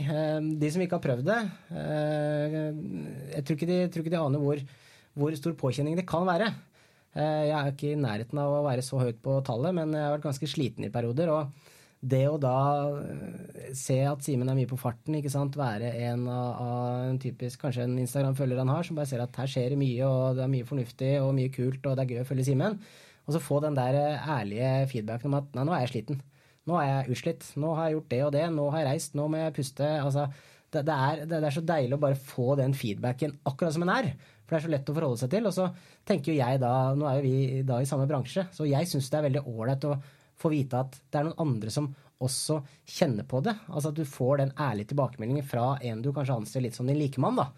[0.59, 1.37] De som ikke har prøvd det
[1.71, 4.59] Jeg tror ikke de, tror ikke de aner hvor
[5.17, 6.49] hvor stor påkjenning det kan være.
[7.13, 10.07] Eh, jeg er ikke i nærheten av å være så høyt på tallet, men jeg
[10.07, 11.29] har vært ganske sliten i perioder.
[11.29, 11.69] og
[12.03, 12.57] det å da
[12.99, 15.55] eh, se at Simen er mye på farten, ikke sant?
[15.55, 19.47] være en av en typisk kanskje en Instagram-følger han har, som bare ser at her
[19.47, 22.23] skjer det mye, og det er mye fornuftig og mye kult, og det er gøy
[22.25, 22.79] å følge Simen.
[23.23, 26.23] Og så få den der eh, ærlige feedbacken om at nei, nå er jeg sliten.
[26.69, 27.47] Nå er jeg utslitt.
[27.59, 28.43] Nå har jeg gjort det og det.
[28.55, 29.17] Nå har jeg reist.
[29.19, 29.89] Nå må jeg puste.
[29.99, 30.27] Altså,
[30.73, 33.93] det, det, er, det, er, så deilig å bare få den feedbacken akkurat som den
[33.93, 34.13] er.
[34.43, 35.49] For det er så lett å forholde seg til.
[35.49, 35.67] Og så
[36.07, 39.11] tenker jo jeg da, nå er jo vi da i samme bransje, så jeg syns
[39.11, 39.97] det er veldig ålreit å
[40.39, 41.91] få vite at det er noen andre som
[42.23, 43.53] også kjenner på det.
[43.69, 46.99] Altså at du får den ærlige tilbakemeldingen fra en du kanskje anser litt som din
[46.99, 47.39] likemann.
[47.39, 47.49] da.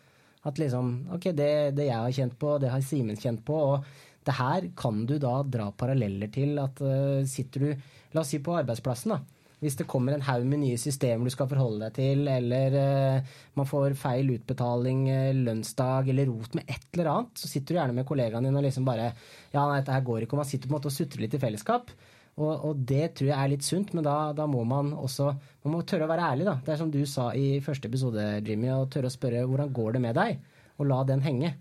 [0.45, 3.55] At liksom Ok, det, det jeg har kjent på, det har Simen kjent på.
[3.55, 3.85] og
[4.25, 8.37] det her kan du da dra paralleller til at uh, sitter du La oss si
[8.39, 11.95] på arbeidsplassen, da hvis det kommer en haug med nye systemer du skal forholde deg
[11.95, 17.39] til, eller uh, man får feil utbetaling, uh, lønnsdag eller rot med et eller annet,
[17.39, 19.13] så sitter du gjerne med kollegaen din og liksom bare
[19.53, 20.35] Ja, nei, dette her går ikke.
[20.35, 21.93] Og man sitter på en måte og sutrer litt i fellesskap.
[22.35, 25.29] Og, og, det tror jeg er litt sunt, men da, da, må man også
[25.63, 26.49] man må tørre å være ærlig.
[26.49, 26.57] da.
[26.65, 29.95] Det er som du sa i første episode, Jimmy, å tørre å spørre hvordan går
[29.95, 30.43] det med deg,
[30.75, 31.53] og la den henge.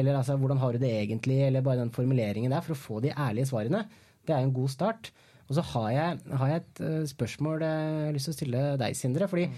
[0.00, 3.02] Eller altså, hvordan har du det egentlig, eller bare den formuleringen der, for å få
[3.04, 3.84] de ærlige svarene.
[4.26, 5.12] Det er en god start.
[5.50, 8.38] Og så har jeg, har jeg et uh, spørsmål eh, jeg har lyst til å
[8.38, 9.28] stille deg, Sindre.
[9.30, 9.48] fordi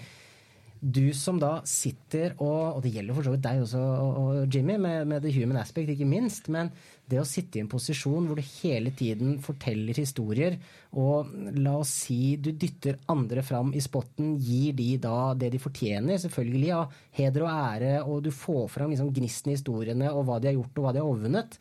[0.82, 4.54] du som da sitter og Og det gjelder for så vidt deg også, og, og
[4.54, 6.48] Jimmy, med, med, the human aspect, ikke minst.
[6.48, 6.72] Men
[7.12, 10.58] det å sitte i en posisjon hvor du hele tiden forteller historier,
[10.98, 15.62] og la oss si du dytter andre fram i spotten, gir de da det de
[15.62, 20.12] fortjener, selvfølgelig av ja, heder og ære, og du får fram liksom gnisten i historiene
[20.12, 21.58] og hva de har gjort, og hva de har overvunnet.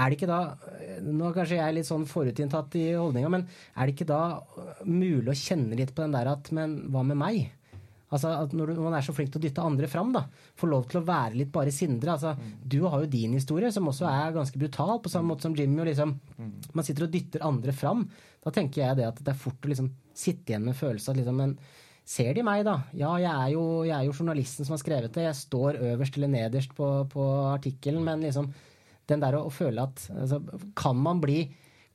[0.00, 0.40] Er det ikke da
[1.02, 4.22] Nå er kanskje jeg litt sånn forutinntatt i holdninga, men er det ikke da
[4.86, 7.48] mulig å kjenne litt på den der at Men hva med meg?
[8.10, 10.24] Altså at Når man er så flink til å dytte andre fram, da,
[10.58, 12.16] får lov til å være litt bare Sindre.
[12.16, 12.48] altså mm.
[12.72, 15.78] Du har jo din historie, som også er ganske brutal, på samme måte som Jimmy.
[15.84, 16.16] og liksom,
[16.74, 18.08] Man sitter og dytter andre fram.
[18.42, 21.20] Da tenker jeg det at det er fort å liksom sitte igjen med følelsen at
[21.20, 21.54] liksom Men
[22.10, 22.80] ser de meg, da?
[22.96, 25.28] Ja, jeg er, jo, jeg er jo journalisten som har skrevet det.
[25.28, 28.50] Jeg står øverst eller nederst på, på artikkelen, men liksom
[29.10, 30.40] den der å, å føle at altså,
[30.78, 31.44] kan, man bli,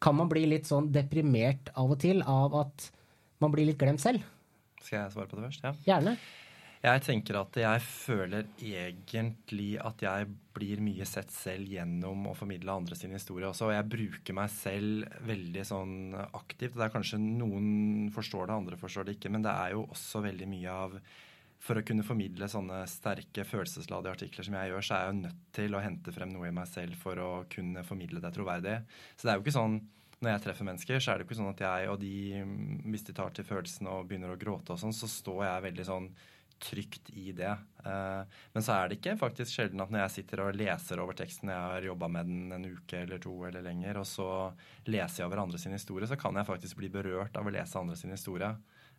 [0.04, 2.88] kan man bli litt sånn deprimert av og til av at
[3.44, 4.24] man blir litt glemt selv?
[4.86, 5.66] Skal jeg svare på det først?
[5.66, 5.76] Ja.
[5.90, 6.18] Gjerne.
[6.86, 12.76] Jeg tenker at jeg føler egentlig at jeg blir mye sett selv gjennom å formidle
[12.76, 13.72] andre sin historie også.
[13.72, 15.96] Og jeg bruker meg selv veldig sånn
[16.28, 16.76] aktivt.
[16.76, 19.34] Det er kanskje noen forstår det, andre forstår det ikke.
[19.34, 21.00] Men det er jo også veldig mye av
[21.66, 25.22] for å kunne formidle sånne sterke følelsesladede artikler som jeg gjør, så er jeg jo
[25.24, 28.76] nødt til å hente frem noe i meg selv for å kunne formidle det troverdig.
[29.16, 29.80] Så det er jo ikke sånn
[30.26, 32.16] når jeg treffer mennesker, så er det jo ikke sånn at jeg og de,
[32.92, 35.86] hvis de tar til følelsene og begynner å gråte og sånn, så står jeg veldig
[35.88, 36.10] sånn
[36.62, 37.52] trygt i det.
[37.86, 41.18] Eh, men så er det ikke faktisk sjelden at når jeg sitter og leser over
[41.18, 44.30] teksten, jeg har jobba med den en uke eller to eller lenger, og så
[44.88, 47.80] leser jeg over andre sin historie, så kan jeg faktisk bli berørt av å lese
[47.80, 48.54] andre sin historie.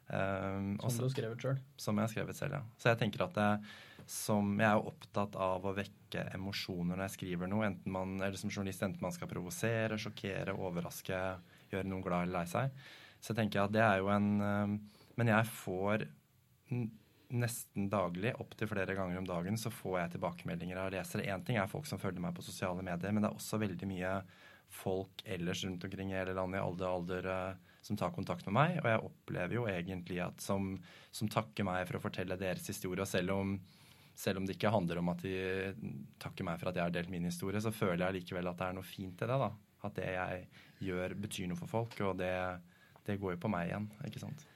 [0.07, 1.57] Um, som du har skrevet sjøl?
[1.83, 2.63] Som jeg har skrevet selv, ja.
[2.79, 3.49] Så jeg tenker at det,
[4.07, 8.39] som, jeg er opptatt av å vekke emosjoner når jeg skriver noe, enten man, eller
[8.39, 11.19] som journalist, enten man skal provosere, sjokkere, overraske,
[11.73, 12.87] gjøre noen glad eller lei seg.
[13.19, 14.79] Så jeg tenker at det er jo en um,
[15.17, 16.05] Men jeg får
[17.33, 21.25] nesten daglig, opptil flere ganger om dagen, så får jeg tilbakemeldinger av lesere.
[21.27, 23.89] Én ting er folk som følger meg på sosiale medier, men det er også veldig
[23.91, 24.13] mye
[24.77, 28.57] folk ellers rundt omkring i hele landet i alle alder uh, som tar kontakt med
[28.57, 28.77] meg.
[28.83, 30.75] Og jeg opplever jo egentlig at som,
[31.15, 33.03] som takker meg for å fortelle deres historie.
[33.03, 33.57] Og selv om,
[34.17, 35.37] selv om, det ikke handler om at de
[36.23, 38.71] takker meg for at jeg har delt min historie, så føler jeg likevel at det
[38.71, 39.41] er noe fint i det.
[39.45, 39.51] da.
[39.85, 40.47] At det jeg
[40.89, 41.99] gjør, betyr noe for folk.
[42.09, 42.33] Og det,
[43.07, 44.47] det går jo på meg igjen, ikke sant.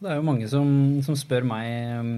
[0.00, 0.72] Det er jo mange som,
[1.04, 2.10] som spør meg um,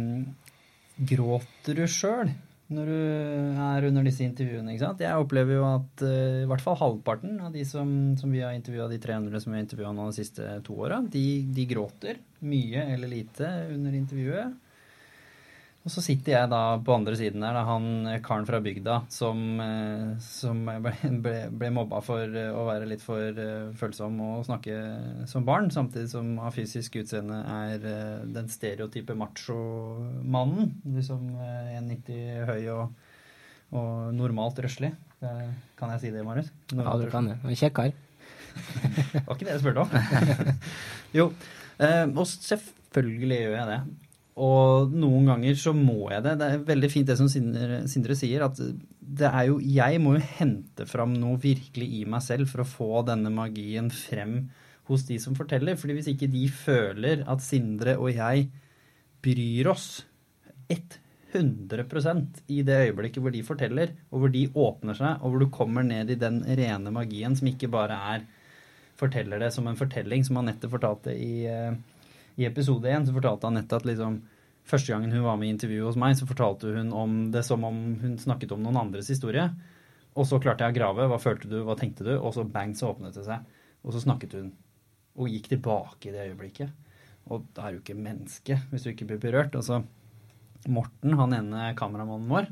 [1.02, 2.30] gråter du sjøl
[2.72, 4.72] når du er under disse intervjuene.
[4.72, 5.02] ikke sant?
[5.04, 8.54] Jeg opplever jo at uh, i hvert fall halvparten av de som, som vi har
[8.56, 12.22] intervjua, de 300 som vi har intervjua nå de siste to åra, de, de, gråter
[12.48, 14.61] mye eller lite under intervjuet.
[15.82, 19.00] Og så sitter jeg da på andre siden der, da, han eh, karen fra bygda
[19.10, 20.92] som, eh, som ble,
[21.24, 23.40] ble, ble, mobba for eh, å være litt for
[23.78, 24.76] følsom og snakke
[25.30, 27.82] som barn, samtidig som av fysisk utseende er
[28.30, 30.70] den stereotype macho-mannen.
[31.00, 33.10] Liksom 1,90 høy og,
[33.74, 34.92] og normalt røslig.
[35.18, 36.52] Kan jeg si det, Marius?
[36.76, 37.40] Ja, du kan det.
[37.58, 37.90] Kjekk kar.
[37.90, 39.98] det var ikke det jeg spurte om.
[41.18, 41.28] jo.
[41.82, 43.82] Og selvfølgelig gjør jeg det.
[44.40, 46.38] Og noen ganger så må jeg det.
[46.40, 48.56] Det er veldig fint det som Sindre, sier, at
[49.02, 52.68] det er jo Jeg må jo hente fram noe virkelig i meg selv for å
[52.68, 54.46] få denne magien frem
[54.88, 55.76] hos de som forteller.
[55.76, 58.48] fordi hvis ikke de føler at Sindre og jeg
[59.22, 60.06] bryr oss
[61.32, 65.48] 100% i det øyeblikket hvor de forteller, og hvor de åpner seg, og hvor du
[65.52, 68.26] kommer ned i den rene magien som ikke bare er
[69.00, 71.72] forteller det som en fortelling, som Anette fortalte i uh,
[72.40, 74.20] i episode én så fortalte Anette at liksom,
[74.68, 77.64] første gangen hun var med i intervjuet hos meg, så fortalte hun om det som
[77.68, 79.48] om hun snakket om noen andres historie.
[80.12, 81.08] Og så klarte jeg å grave.
[81.08, 82.12] Hva følte du, hva tenkte du?
[82.18, 83.46] Og så bang, så åpnet det seg.
[83.82, 84.50] Og så snakket hun.
[85.16, 86.72] Og gikk tilbake i det øyeblikket.
[87.32, 89.56] Og da er du ikke menneske hvis du ikke blir berørt.
[89.56, 89.82] Altså,
[90.68, 92.50] Morten, han ene kameramannen vår,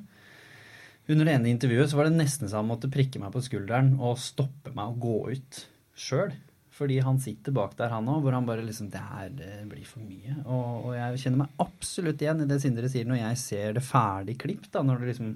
[1.11, 3.97] under det ene intervjuet så var det nesten så han måtte prikke meg på skulderen
[3.99, 5.61] og stoppe meg og gå ut
[5.99, 6.35] sjøl.
[6.81, 9.31] Fordi han sitter bak der, han òg, hvor han bare liksom Det her
[9.69, 10.39] blir for mye.
[10.47, 13.85] Og, og, jeg kjenner meg absolutt igjen i det Sindre sier når jeg ser det
[13.85, 14.71] ferdig klipp.
[14.73, 15.35] da, når Det liksom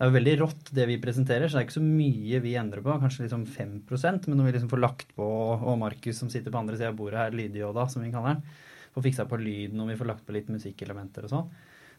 [0.00, 2.54] det er jo veldig rått, det vi presenterer, så det er ikke så mye vi
[2.56, 2.94] endrer på.
[3.02, 6.56] Kanskje liksom 5% men når vi liksom får lagt på, og Markus som sitter på
[6.56, 8.40] andre sida av bordet her, Lydjoda, som vi kaller han,
[8.94, 11.52] får fiksa på lyden, og vi får lagt på litt musikkelementer og sånn.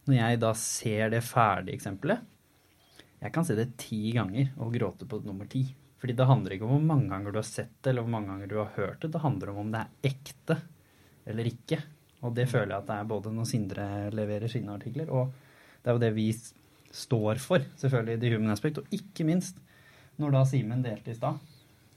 [0.10, 2.26] Når jeg da ser det ferdige eksempelet
[3.22, 5.68] Jeg kan se det ti ganger og gråte på nummer ti.
[6.02, 8.32] Fordi det handler ikke om hvor mange ganger du har sett det, eller hvor mange
[8.32, 9.12] ganger du har hørt det.
[9.14, 10.58] Det handler om om det er ekte
[11.30, 11.78] eller ikke.
[12.26, 15.30] Og det føler jeg at det er både når Sindre leverer sine artikler, og
[15.82, 16.28] det er jo det vi
[16.92, 18.82] står for, selvfølgelig, i The Human Aspect.
[18.82, 19.62] Og ikke minst
[20.22, 21.38] når da Simen delte i stad.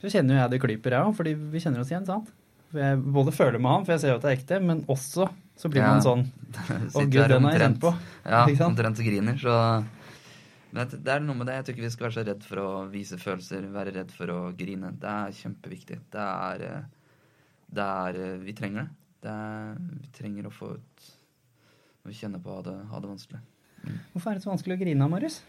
[0.01, 2.29] Så kjenner jo jeg det klyper, jeg òg, fordi vi kjenner oss igjen, sant?
[2.71, 4.85] For jeg både føler med han, for jeg ser jo at det er ekte, men
[4.91, 6.25] også så blir man sånn
[6.97, 7.91] Å gud, den har jeg kjent på.
[8.25, 9.59] Ja, omtrent griner, så
[10.75, 11.55] men det er noe med det.
[11.55, 14.31] Jeg tror ikke vi skal være så redd for å vise følelser, være redd for
[14.33, 14.91] å grine.
[14.99, 15.99] Det er kjempeviktig.
[16.11, 17.11] Det er, eh,
[17.79, 18.89] det er eh, Vi trenger det.
[19.23, 21.05] det er, vi trenger å få ut
[22.03, 23.39] Når vi kjenner på å ha det, ha det vanskelig.
[23.85, 24.01] Mm.
[24.13, 25.39] Hvorfor er det så vanskelig å grine, Marius?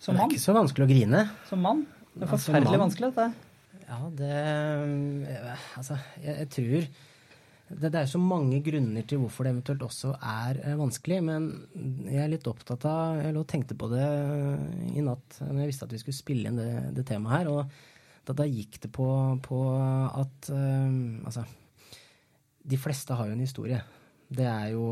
[0.00, 0.28] Som mann?
[0.28, 1.24] Det er ikke så vanskelig å grine.
[1.50, 1.82] Som mann?
[2.14, 3.50] Det er forferdelig vanskelig, dette.
[3.84, 6.88] Ja, det eh, Altså, jeg, jeg tror
[7.68, 11.20] det, det, er så mange grunner til hvorfor det eventuelt også er eh, vanskelig.
[11.24, 11.48] Men
[12.10, 15.62] jeg er litt opptatt av Jeg lå og tenkte på det eh, i natt når
[15.62, 17.50] jeg visste at vi skulle spille inn det, det temaet her.
[17.54, 19.08] Og da, da gikk det på,
[19.44, 20.92] på at uh,
[21.24, 21.44] Altså,
[22.64, 23.80] de fleste har jo en historie.
[24.34, 24.84] Det er, jo,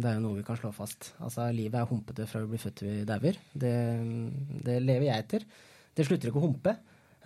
[0.00, 1.12] det er jo noe vi kan slå fast.
[1.20, 3.36] Altså, Livet er humpete fra vi blir født til vi dauer.
[3.52, 3.74] Det,
[4.64, 5.44] det, lever jeg etter.
[5.96, 6.72] Det slutter ikke å humpe.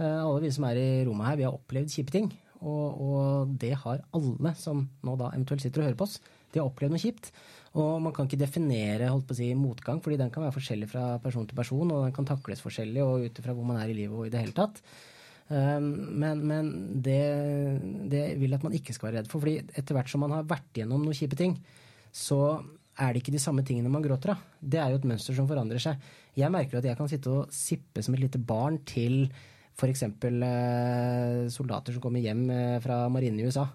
[0.02, 2.26] Alle vi som er i rommet her, vi har opplevd kjipe ting.
[2.64, 6.18] Og, og, det har alle som nå da eventuelt sitter og hører på oss.
[6.52, 7.30] De har opplevd noe kjipt.
[7.80, 10.88] Og man kan ikke definere holdt på å si, motgang, fordi den kan være forskjellig
[10.92, 13.90] fra person til person, og den kan takles forskjellig og ut ifra hvor man er
[13.90, 14.78] i livet og i det hele tatt.
[15.48, 15.88] Um,
[16.22, 16.70] men, men
[17.04, 17.18] det,
[18.08, 19.42] det vil at man ikke skal være redd for.
[19.42, 21.58] fordi etter hvert som man har vært gjennom noen kjipe ting,
[22.14, 22.62] så
[22.94, 24.46] er det ikke de samme tingene man gråter av.
[24.60, 25.98] Det er jo et mønster som forandrer seg.
[26.38, 29.26] Jeg merker at jeg kan sitte og sippe som et lite barn til
[29.74, 30.04] f.eks.
[30.06, 33.66] Eh, soldater som kommer hjem eh, fra marinen i USA.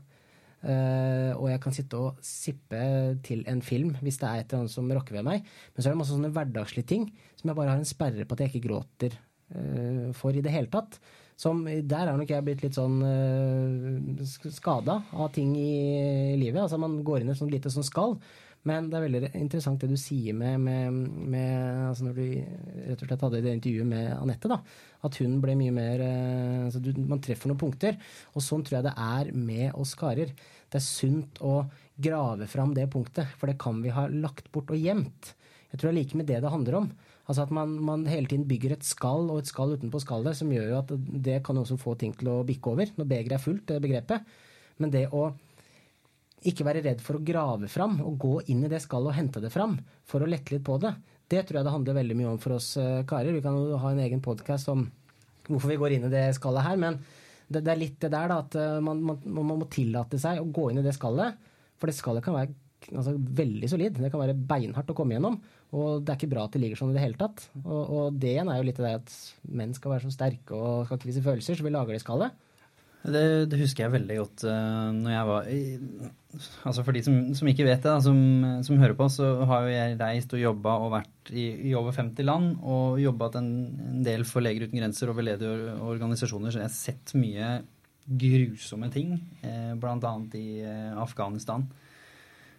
[0.59, 2.79] Uh, og jeg kan sitte og sippe
[3.23, 5.45] til en film hvis det er et eller annet som rokker ved meg.
[5.71, 7.05] Men så er det masse sånne hverdagslige ting
[7.39, 9.15] som jeg bare har en sperre på at jeg ikke gråter
[9.55, 10.99] uh, for i det hele tatt.
[11.39, 16.59] Som, der har nok jeg blitt litt sånn uh, skada av ting i livet.
[16.65, 18.17] Altså Man går inn i et sånt lite sånn skall.
[18.67, 20.95] Men det er veldig interessant det du sier med, med,
[21.31, 22.23] med altså Når du
[22.89, 24.59] rett og slett hadde det intervjuet med Anette, da.
[25.07, 27.95] At hun ble mye mer eh, altså du, Man treffer noen punkter.
[28.35, 30.33] Og sånn tror jeg det er med oss karer.
[30.69, 31.61] det er sunt å
[31.99, 35.33] grave fram det punktet, for det kan vi ha lagt bort og gjemt.
[35.71, 36.91] Jeg tror det er like med det det handler om.
[37.29, 40.51] Altså at man, man hele tiden bygger et skall og et skall utenpå skallet, som
[40.51, 40.93] gjør jo at
[41.29, 44.25] det kan også få ting til å bikke over når begeret er fullt, det begrepet.
[44.81, 45.27] Men det å
[46.47, 49.41] ikke være redd for å grave fram og gå inn i det skallet og hente
[49.43, 49.75] det fram
[50.07, 50.93] for å lette litt på det,
[51.29, 53.35] det tror jeg det handler veldig mye om for oss eh, karer.
[53.35, 54.87] Vi kan jo ha en egen podkast om
[55.49, 56.97] hvorfor vi går inn i det skallet her, men
[57.49, 60.41] det, det er litt det der da, at eh, man, man, man, må tillate seg
[60.41, 61.37] å gå inn i det skallet.
[61.79, 62.53] For det skallet kan være
[62.95, 64.01] altså, veldig solid.
[64.01, 65.39] Det kan være beinhardt å komme gjennom.
[65.77, 67.45] Og det er ikke bra at det ligger sånn i det hele tatt.
[67.61, 69.15] Og, og det igjen er jo litt det at
[69.53, 72.45] menn skal være så sterke og skal ikke vise følelser, så vi lager det skallet.
[72.99, 75.45] Det, det, husker jeg veldig godt uh, når jeg var
[76.67, 78.19] Altså For de som, som ikke vet det, da, som,
[78.65, 81.95] som, hører på, så har jo jeg reist og jobba og vært i, i, over
[81.95, 82.51] 50 land.
[82.61, 83.49] Og jobba en,
[83.87, 87.49] en, del for Leger uten grenser og veldedige organisasjoner, så jeg har sett mye
[88.09, 89.15] grusomme ting.
[89.41, 90.13] Eh, Bl.a.
[90.37, 91.65] i eh, Afghanistan.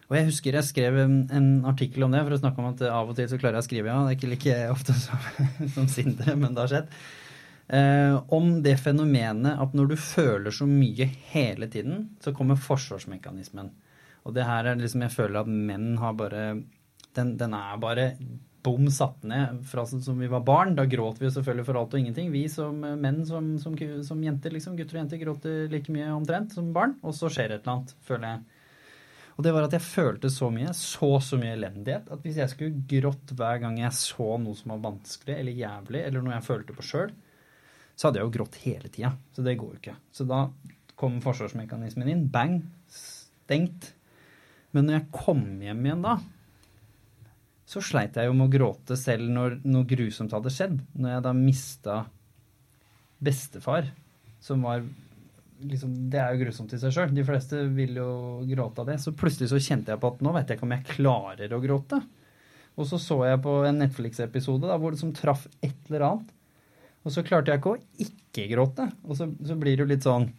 [0.09, 2.81] Og jeg husker jeg skrev en, en, artikkel om det, for å snakke om at
[2.89, 4.03] av og til så klarer jeg å skrive, ja.
[4.03, 5.27] Det er ikke like ofte som,
[5.77, 6.95] som Sindre, men det har skjedd.
[7.67, 13.71] Eh, om det fenomenet at når du føler så mye hele tiden, så kommer forsvarsmekanismen.
[14.27, 16.61] Og det her er liksom Jeg føler at menn har bare
[17.15, 18.11] Den, den er bare
[18.61, 20.75] bom satt ned fra som vi var barn.
[20.77, 22.31] Da gråt vi selvfølgelig for alt og ingenting.
[22.31, 23.73] Vi som menn, som, som,
[24.05, 26.93] som jenter, liksom, gutter og jenter, gråter like mye omtrent som barn.
[27.01, 28.61] Og så skjer et eller annet, føler jeg.
[29.37, 32.51] Og det var at jeg følte så mye, så så mye elendighet, at hvis jeg
[32.51, 36.45] skulle grått hver gang jeg så noe som var vanskelig eller jævlig, eller noe jeg
[36.45, 37.13] følte på sjøl,
[38.01, 39.11] så hadde jeg jo grått hele tida.
[39.29, 39.97] Så det går jo ikke.
[40.09, 40.47] Så da
[40.97, 42.23] kom forsvarsmekanismen inn.
[42.33, 42.63] Bang!
[42.89, 43.91] Stengt.
[44.73, 46.15] Men når jeg kom hjem igjen da,
[47.69, 50.81] så sleit jeg jo med å gråte selv når noe grusomt hadde skjedd.
[50.97, 51.99] Når jeg da mista
[53.21, 53.93] bestefar,
[54.41, 54.81] som var
[55.61, 57.13] liksom, Det er jo grusomt i seg sjøl.
[57.13, 58.11] De fleste vil jo
[58.49, 58.97] gråte av det.
[59.03, 61.61] Så plutselig så kjente jeg på at nå vet jeg ikke om jeg klarer å
[61.61, 62.01] gråte.
[62.81, 66.37] Og så så jeg på en Netflix-episode hvor det som traff et eller annet.
[67.01, 68.87] Og så klarte jeg ikke å ikke gråte.
[69.07, 70.29] Og så, så blir det jo litt sånn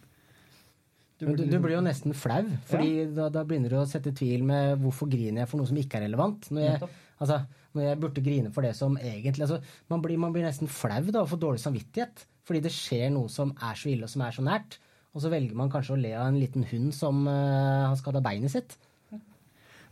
[1.23, 3.09] du, du, du, blir jo nesten flau, fordi ja.
[3.15, 5.99] da, da, begynner du å sette tvil med hvorfor griner jeg for noe som ikke
[5.99, 6.49] er relevant.
[6.51, 6.89] Når jeg,
[7.23, 7.37] altså,
[7.77, 9.59] når jeg burde grine for det som egentlig altså,
[9.93, 12.25] man, blir, man, blir, nesten flau da, og får dårlig samvittighet.
[12.43, 14.79] Fordi det skjer noe som er så ille og som er så nært.
[15.13, 18.19] Og så velger man kanskje å le av en liten hund som uh, har skada
[18.25, 18.75] beinet sitt.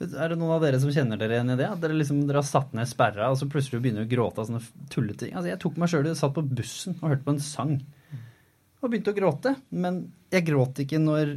[0.02, 1.68] Er det noen av dere som kjenner dere igjen i det?
[1.70, 4.42] At dere, liksom, dere har satt ned sperra, og så plutselig begynner du å gråte
[4.42, 5.36] av sånne tulleting?
[5.36, 7.78] Altså, jeg tok meg sjøl satt på bussen og hørte på en sang
[8.82, 9.56] og begynte å gråte.
[9.78, 10.02] Men
[10.34, 11.36] jeg gråt ikke når,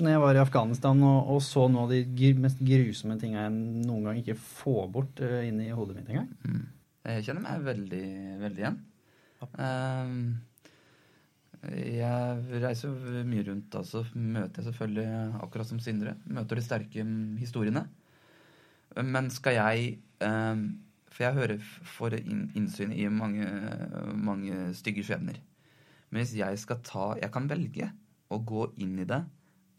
[0.00, 3.54] når jeg var i Afghanistan og, og så noe av de mest grusomme tinga jeg
[3.58, 6.30] noen gang ikke får bort uh, inn i hodet mitt engang.
[6.46, 6.64] Mm.
[7.10, 8.04] Jeg kjenner meg veldig,
[8.40, 8.82] veldig igjen.
[9.60, 10.18] Um,
[11.64, 15.10] jeg reiser mye rundt, altså møter jeg selvfølgelig,
[15.44, 17.04] akkurat som Sindre, møter de sterke
[17.40, 17.86] historiene.
[19.02, 19.86] Men skal jeg
[20.22, 20.64] eh,
[21.10, 23.46] For jeg hører for innsyn i mange,
[24.14, 25.40] mange stygge skjebner.
[26.10, 27.90] Men hvis jeg skal ta Jeg kan velge
[28.32, 29.20] å gå inn i det,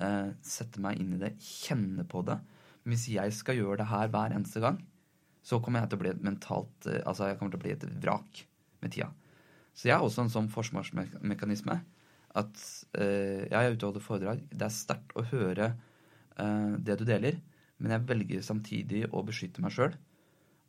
[0.04, 2.38] eh, sette meg inn i det, kjenne på det.
[2.84, 4.78] Men hvis jeg skal gjøre det her hver eneste gang,
[5.46, 7.74] så kommer jeg til å bli et mentalt eh, Altså jeg kommer til å bli
[7.74, 8.44] et vrak
[8.84, 9.10] med tida.
[9.76, 11.82] Så jeg har også en sånn forsvarsmekanisme
[12.36, 12.62] at
[12.96, 14.42] jeg er ute og holder foredrag.
[14.52, 17.40] Det er sterkt å høre eh, det du deler.
[17.82, 19.96] Men jeg velger samtidig å beskytte meg sjøl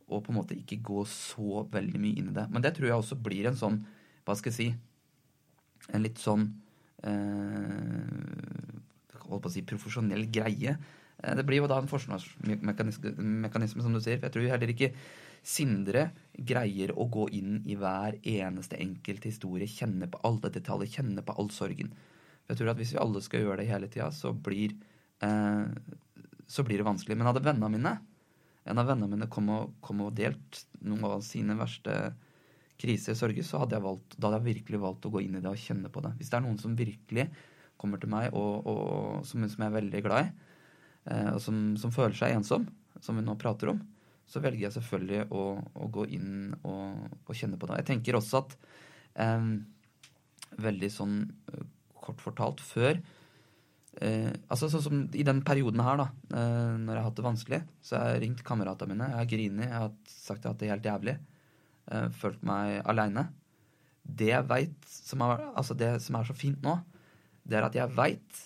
[0.06, 2.46] og på en måte ikke gå så veldig mye inn i det.
[2.52, 3.80] Men det tror jeg også blir en sånn,
[4.26, 4.68] hva skal jeg si,
[5.94, 6.48] en litt sånn
[7.06, 8.12] eh,
[9.26, 10.76] Holdt på å si profesjonell greie.
[11.18, 14.20] Eh, det blir jo da en forsvarsmekanisme, som du sier.
[14.20, 14.92] For jeg tror heller ikke
[15.46, 21.22] Sindre greier å gå inn i hver eneste enkelt historie, kjenne på alle detaljer, kjenne
[21.22, 21.92] på all sorgen.
[22.50, 24.74] Jeg tror at hvis vi alle skal gjøre det hele tida, så blir
[25.22, 25.68] eh,
[26.46, 27.16] så blir det vanskelig.
[27.18, 27.96] Men hadde vennene mine
[28.66, 31.94] en av vennene mine kom og, kom og delt noen av sine verste
[32.80, 35.42] kriser, sorger, så hadde jeg valgt, da hadde jeg virkelig valgt å gå inn i
[35.42, 36.12] det og kjenne på det.
[36.18, 37.28] Hvis det er noen som virkelig
[37.80, 40.50] kommer til meg, og, og som, som, jeg er veldig glad i,
[41.12, 42.66] eh, og som, som, føler seg ensom,
[43.00, 43.80] som vi nå prater om,
[44.26, 47.80] så velger jeg selvfølgelig å, å gå inn og, og, kjenne på det.
[47.84, 48.58] Jeg tenker også at
[49.22, 49.50] eh,
[50.56, 51.16] Veldig sånn
[51.52, 51.64] eh,
[52.00, 53.00] kort fortalt før
[53.96, 57.24] Eh, altså sånn som I den perioden her, da, eh, når jeg har hatt det
[57.24, 59.08] vanskelig, så har jeg ringt kameratene mine.
[59.12, 61.16] Jeg har grinet, jeg har sagt at jeg har hatt det helt jævlig.
[61.86, 63.28] Eh, følt meg aleine.
[64.06, 66.76] Det jeg som, altså det som er så fint nå,
[67.46, 68.42] det er at jeg veit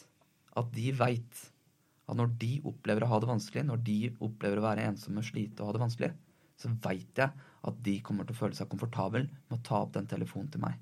[0.56, 1.46] at de veit
[2.10, 5.62] at når de opplever å ha det vanskelig, når de opplever å være ensomme, slite
[5.62, 6.10] og ha det vanskelig,
[6.58, 7.30] så veit jeg
[7.68, 10.64] at de kommer til å føle seg komfortabel med å ta opp den telefonen til
[10.64, 10.80] meg.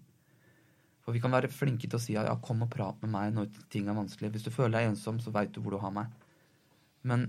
[1.08, 3.46] For vi kan være flinke til å si ja, kom og prat med meg når
[3.72, 4.28] ting er vanskelig.
[4.34, 6.10] Hvis du føler deg ensom, så veit du hvor du har meg.
[7.08, 7.22] Men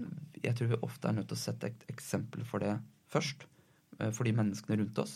[0.44, 2.74] jeg tror vi ofte er nødt til å sette et eksempel for det
[3.14, 3.46] først.
[4.02, 5.14] eh, For de menneskene rundt oss.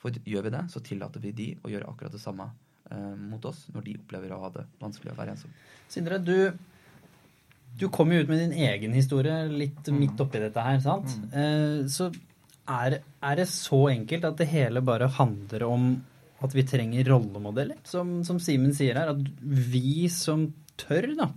[0.00, 2.46] For gjør vi det, så tillater vi de å gjøre akkurat det samme
[2.88, 5.52] eh, mot oss når de opplever å ha det vanskelig å være ensom.
[5.92, 6.56] Sindre, du,
[7.76, 11.18] du kom jo ut med din egen historie litt midt oppi dette her, sant?
[11.36, 12.08] Eh, så
[12.64, 15.90] er, er det så enkelt at det hele bare handler om
[16.44, 17.80] at vi trenger rollemodeller?
[17.88, 20.46] Som, Simen sier her, at vi som
[20.80, 21.30] tør, da,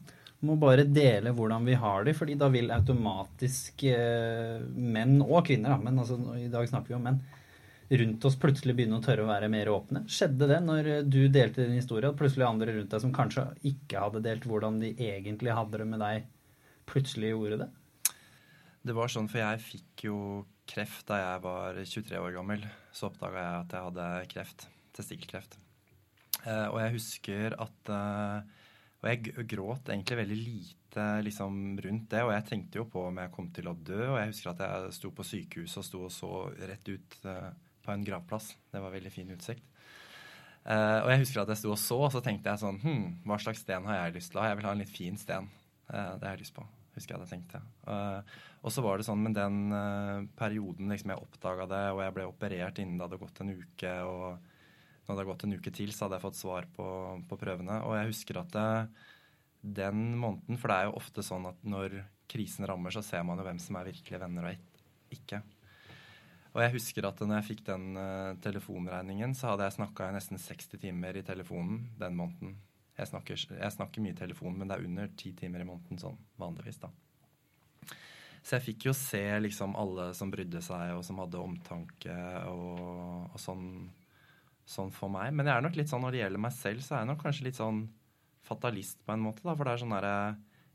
[0.46, 5.74] må bare dele hvordan vi har det, fordi da vil automatisk eh, menn og kvinner,
[5.74, 7.22] da, men altså, i dag snakker vi om menn,
[7.88, 10.04] rundt oss plutselig begynne å tørre å være mer åpne.
[10.12, 14.04] Skjedde det når du delte din historie, at plutselig andre rundt deg som kanskje ikke
[14.04, 16.28] hadde delt hvordan de egentlig hadde det med deg,
[16.88, 17.70] plutselig gjorde det?
[18.88, 20.18] Det var sånn, for jeg fikk jo
[20.68, 22.66] kreft da jeg var 23 år gammel.
[22.96, 24.68] Så oppdaga jeg at jeg hadde kreft.
[24.98, 25.58] Testikkelkreft.
[26.44, 28.56] Eh, og jeg husker at eh,
[29.02, 32.24] Og jeg gråt egentlig veldig lite liksom, rundt det.
[32.26, 34.02] Og jeg tenkte jo på om jeg kom til å dø.
[34.10, 37.50] Og jeg husker at jeg sto på sykehuset og sto og så rett ut eh,
[37.86, 38.52] på en gravplass.
[38.74, 39.74] Det var veldig fin utsikt.
[40.68, 43.04] Uh, og jeg husker at jeg sto og så, og så tenkte jeg sånn Hm,
[43.24, 44.50] hva slags sten har jeg lyst til å ha?
[44.52, 45.48] Jeg vil ha en litt fin sten.
[45.88, 46.66] Uh, det har jeg lyst på.
[46.98, 47.60] Husker jeg det tenkte.
[47.94, 49.58] Eh, og så var det sånn, men den
[50.34, 53.92] perioden liksom jeg oppdaga det, og jeg ble operert innen det hadde gått en uke,
[54.10, 54.48] og
[55.08, 56.88] når det hadde gått en uke til, så hadde jeg fått svar på,
[57.30, 57.80] på prøvene.
[57.88, 58.70] Og jeg husker at det,
[59.80, 63.40] den måneden For det er jo ofte sånn at når krisen rammer, så ser man
[63.40, 65.42] jo hvem som er virkelige venner og ikke.
[66.58, 70.16] Og jeg husker at når jeg fikk den uh, telefonregningen, så hadde jeg snakka i
[70.16, 72.56] nesten 60 timer i telefonen den måneden.
[72.98, 76.02] Jeg snakker, jeg snakker mye i telefonen, men det er under ti timer i måneden
[76.02, 76.90] sånn vanligvis, da.
[78.42, 82.18] Så jeg fikk jo se liksom alle som brydde seg, og som hadde omtanke
[82.50, 82.82] og,
[83.36, 83.68] og sånn,
[84.68, 85.32] sånn for meg.
[85.36, 87.24] Men jeg er nok litt sånn når det gjelder meg selv, så er jeg nok
[87.24, 87.82] kanskje litt sånn
[88.48, 89.56] fatalist på en måte, da.
[89.56, 90.18] For det er sånn derre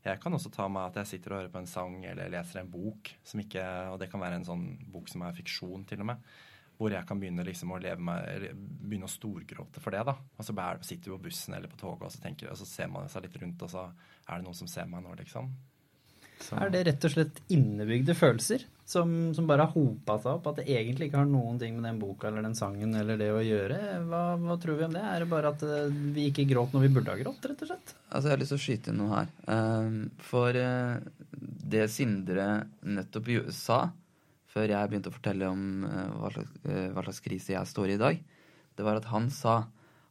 [0.03, 2.59] Jeg kan også ta meg at jeg sitter og hører på en sang eller leser
[2.59, 3.63] en bok som ikke
[3.93, 6.33] Og det kan være en sånn bok som er fiksjon, til og med.
[6.77, 10.01] Hvor jeg kan begynne liksom å leve meg, begynne å storgråte for det.
[10.09, 10.17] da.
[10.37, 12.89] Og så sitter du på bussen eller på toget, og så, tenker, og så ser
[12.89, 13.85] man seg litt rundt, og så
[14.27, 15.53] er det noen som ser meg nå, liksom.
[16.43, 20.47] Så- Er det rett og slett innebygde følelser som, som bare har hopa seg opp?
[20.51, 23.29] At det egentlig ikke har noen ting med den boka eller den sangen eller det
[23.31, 23.79] å gjøre?
[24.09, 25.03] Hva, hva tror vi om det?
[25.07, 25.87] Er det bare at eh,
[26.17, 27.93] vi ikke gråt når vi burde ha grått, rett og slett?
[28.11, 29.31] Altså, Jeg har lyst til å skyte inn noe her.
[29.55, 30.99] Ehm, for eh,
[31.73, 32.47] det Sindre
[32.83, 33.79] nettopp sa,
[34.53, 36.53] før jeg begynte å fortelle om eh, hva, slags,
[36.93, 38.19] hva slags krise jeg står i i dag,
[38.77, 39.63] det var at han sa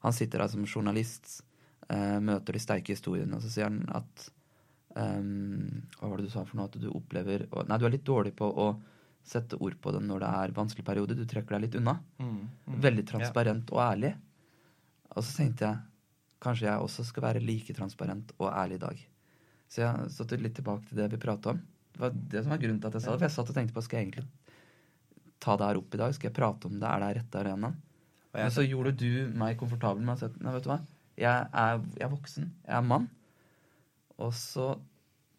[0.02, 1.44] Han sitter her som journalist,
[1.88, 4.24] eh, møter de sterke historiene, og så sier han at
[5.00, 6.70] ehm, Hva var det du sa for noe?
[6.70, 8.72] At du opplever og, Nei, du er litt dårlig på å
[9.22, 11.16] sette ord på det når det er vanskelig periode.
[11.18, 11.94] Du trekker deg litt unna.
[12.18, 12.78] Mm, mm.
[12.82, 14.12] Veldig transparent og ærlig.
[15.12, 15.78] Og så tenkte jeg
[16.42, 19.04] kanskje jeg også skal være like transparent og ærlig i dag.
[19.70, 21.62] Så jeg satte litt tilbake til det vi prata om.
[21.92, 23.20] Det var det som var grunnen til at jeg sa det.
[23.20, 24.26] For jeg satt og tenkte på skal jeg egentlig
[25.42, 26.14] ta det her opp i dag?
[26.16, 26.88] Skal jeg prate om det?
[26.88, 27.80] Er det her rette arenaen?
[28.32, 30.78] Men så gjorde du meg komfortabel med å si at nei, vet du hva,
[31.20, 33.10] jeg er, jeg er voksen, jeg er mann.
[34.22, 34.72] Og så,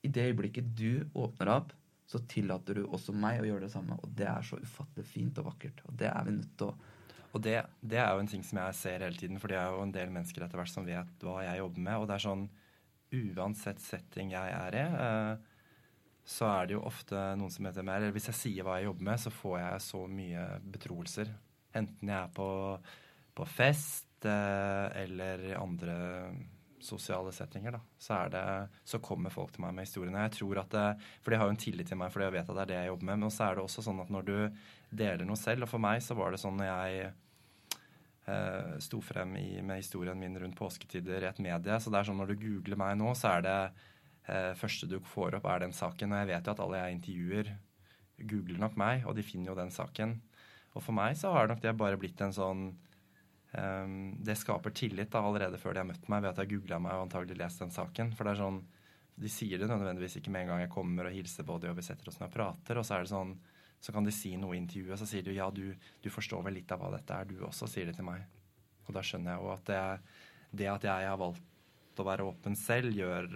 [0.04, 1.72] i det øyeblikket du åpner opp,
[2.10, 3.96] så tillater du også meg å gjøre det samme.
[4.04, 5.80] Og det er så ufattelig fint og vakkert.
[5.88, 6.92] Og det er vi nødt til å
[7.34, 9.72] Og det, det er jo en ting som jeg ser hele tiden, for det er
[9.74, 11.96] jo en del mennesker etter hvert som vet hva jeg jobber med.
[11.98, 12.44] Og det er sånn
[13.14, 15.34] uansett setting jeg er i, eh,
[16.30, 18.88] så er det jo ofte noen som heter meg Eller hvis jeg sier hva jeg
[18.88, 21.34] jobber med, så får jeg så mye betroelser.
[21.74, 22.48] Enten jeg er på,
[23.34, 25.98] på fest eh, eller andre
[26.86, 27.82] sosiale settinger, da.
[27.98, 28.44] Så, er det,
[28.88, 30.26] så kommer folk til meg med historiene.
[30.28, 30.86] Jeg tror at det,
[31.24, 32.80] For de har jo en tillit til meg, fordi jeg vet at det er det
[32.80, 33.22] jeg jobber med.
[33.24, 34.38] Men så er det også sånn at når du
[35.04, 37.12] deler noe selv, og for meg så var det sånn når jeg
[38.28, 41.80] eh, sto frem i, med historien min rundt påsketider i et medie.
[41.80, 43.58] Så det er sånn når du googler meg nå, så er det
[44.28, 46.14] eh, første du får opp, er den saken.
[46.14, 47.54] Og jeg vet jo at alle jeg intervjuer,
[48.30, 50.18] googler nok meg, og de finner jo den saken.
[50.74, 52.93] Og for meg så har nok det bare blitt en sånn eh,
[53.54, 56.95] Det skaper tillit da, allerede før de har møtt meg, ved at jeg googla meg
[56.97, 58.14] og antagelig lest den saken.
[58.18, 58.62] For det er sånn
[59.22, 61.78] De sier det nødvendigvis ikke med en gang jeg kommer og hilser på dem og
[61.78, 63.36] vi setter oss ned og prater, og så er det sånn
[63.84, 66.56] så kan de si noe i intervjuet, så sier de ja, du, du forstår vel
[66.56, 68.22] litt av hva dette er, du også, sier de til meg.
[68.88, 69.80] Og da skjønner jeg jo at det,
[70.62, 73.28] det at jeg har valgt å være åpen selv, gjør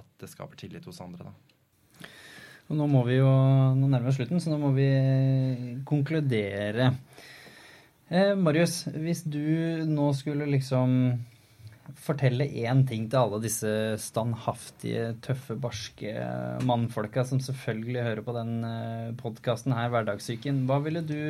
[0.00, 2.08] at det skaper tillit hos andre, da.
[2.66, 4.88] Og nå må vi jo Nå nærmer vi oss slutten, så nå må vi
[5.86, 6.88] konkludere.
[8.06, 9.42] Eh, Marius, hvis du
[9.88, 11.16] nå skulle liksom
[12.02, 13.70] fortelle én ting til alle disse
[14.02, 16.12] standhaftige, tøffe, barske
[16.66, 18.54] mannfolka som selvfølgelig hører på den
[19.20, 21.20] podkasten her, Hverdagssyken, hva ville du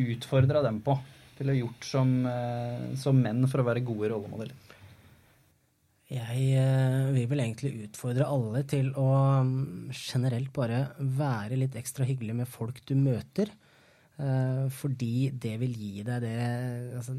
[0.00, 0.96] utfordra dem på?
[1.42, 4.54] ville gjort som, eh, som menn for å være gode rollemodeller?
[6.12, 9.08] Jeg eh, vil vel egentlig utfordre alle til å
[9.48, 13.48] mm, generelt bare være litt ekstra hyggelig med folk du møter.
[14.20, 16.34] Eh, fordi det vil gi deg det,
[16.98, 17.14] altså,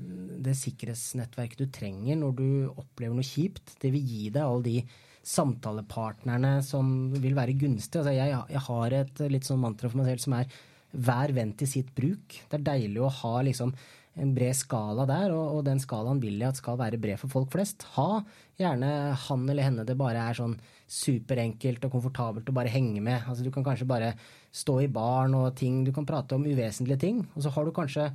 [0.45, 3.75] det sikkerhetsnettverket du trenger når du opplever noe kjipt.
[3.81, 4.77] Det vil gi deg alle de
[5.23, 8.03] samtalepartnerne som vil være gunstige.
[8.03, 10.61] Altså, jeg, jeg har et litt sånn mantra for meg selv som er
[10.93, 12.37] hver venn til sitt bruk.
[12.49, 13.73] Det er deilig å ha liksom
[14.21, 17.33] en bred skala der, og, og, den skalaen vil jeg at skal være bred for
[17.33, 17.87] folk flest.
[17.95, 18.21] Ha
[18.59, 18.89] gjerne
[19.25, 20.53] han eller henne det bare er sånn
[20.85, 23.25] superenkelt og komfortabelt å bare henge med.
[23.25, 24.13] Altså Du kan kanskje bare
[24.53, 27.23] stå i baren og ting, du kan prate om uvesentlige ting.
[27.33, 28.11] Og så har du kanskje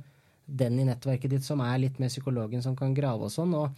[0.49, 3.53] den i nettverket ditt som er litt mer psykologen som kan grave og sånn.
[3.53, 3.75] og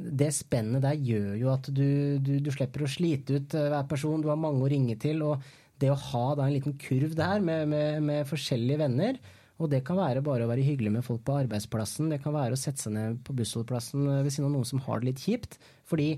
[0.00, 3.84] det spennet der gjør jo at du, du, du, slipper å slite ut eh, hver
[3.90, 4.22] person.
[4.22, 5.20] Du har mange å ringe til.
[5.26, 5.42] Og
[5.82, 9.20] det å ha da en liten kurv der med, med, med forskjellige venner,
[9.60, 12.08] og det kan være bare å være hyggelig med folk på arbeidsplassen.
[12.12, 15.02] Det kan være å sette seg ned på bussholdeplassen ved siden av noen som har
[15.02, 15.58] det litt kjipt.
[15.90, 16.14] Fordi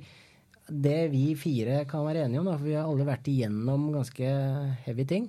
[0.71, 4.35] det vi fire kan være enige om, da, for vi har alle vært igjennom ganske
[4.87, 5.27] heavy ting.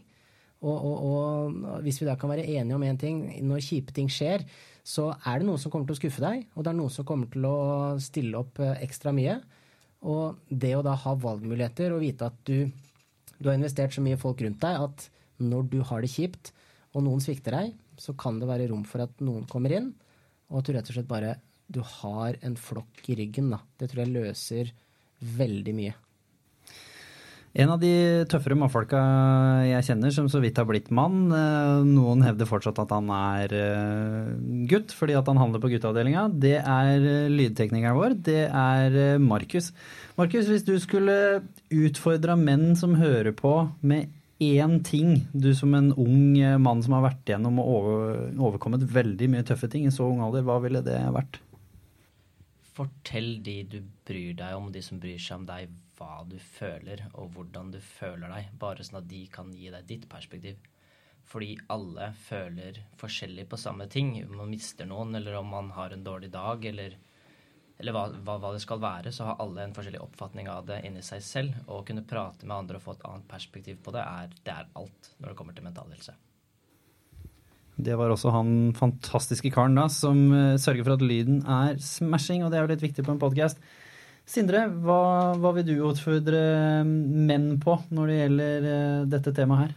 [0.63, 3.95] Og, og, og hvis vi da kan være enige om én en ting, når kjipe
[3.95, 4.45] ting skjer,
[4.83, 7.07] så er det noen som kommer til å skuffe deg, og det er noen som
[7.07, 7.57] kommer til å
[8.03, 9.37] stille opp eh, ekstra mye.
[10.03, 12.67] Og det å da ha valgmuligheter og vite at du,
[13.39, 15.07] du har investert så mye folk rundt deg at
[15.43, 16.51] når du har det kjipt,
[16.93, 19.91] og noen svikter deg, så kan det være rom for at noen kommer inn,
[20.51, 21.37] og at du rett og slett bare
[21.73, 23.49] du har en flokk i ryggen.
[23.53, 23.63] Da.
[23.79, 24.73] Det tror jeg løser
[25.39, 25.95] veldig mye.
[27.53, 27.89] En av de
[28.25, 28.99] tøffere mannfolka
[29.67, 33.53] jeg kjenner, som så vidt har blitt mann eh, Noen hevder fortsatt at han er
[33.53, 34.31] eh,
[34.71, 36.25] gutt fordi at han handler på gutteavdelinga.
[36.33, 38.17] Det er eh, lydteknikeren vår.
[38.25, 39.69] Det er Markus.
[40.17, 43.53] Markus, hvis du skulle utfordra menn som hører på,
[43.85, 44.09] med
[44.41, 47.85] én ting du som en ung mann som har vært gjennom og
[48.33, 51.37] overkommet veldig mye tøffe ting i så ung alder, hva ville det vært?
[52.73, 53.79] Fortell de du
[54.09, 57.79] bryr deg om, de som bryr seg om deg, hva du føler og hvordan du
[57.83, 58.51] føler deg.
[58.59, 60.61] Bare sånn at de kan gi deg ditt perspektiv.
[61.29, 64.15] Fordi alle føler forskjellig på samme ting.
[64.25, 66.99] Om man mister noen, eller om man har en dårlig dag, eller
[67.81, 70.77] eller hva, hva, hva, det skal være, så har alle en forskjellig oppfatning av det
[70.87, 71.55] inni seg selv.
[71.65, 74.53] Og å kunne prate med andre og få et annet perspektiv på det, er, det
[74.53, 76.13] er alt når det kommer til mental helse.
[77.73, 82.45] Det var også han fantastiske karen da, som uh, sørger for at lyden er smashing,
[82.45, 83.59] og det er jo litt viktig på en podkast.
[84.23, 86.41] Sindre, hva, hva, vil du utfordre
[86.87, 89.73] menn på når det gjelder uh, dette temaet her?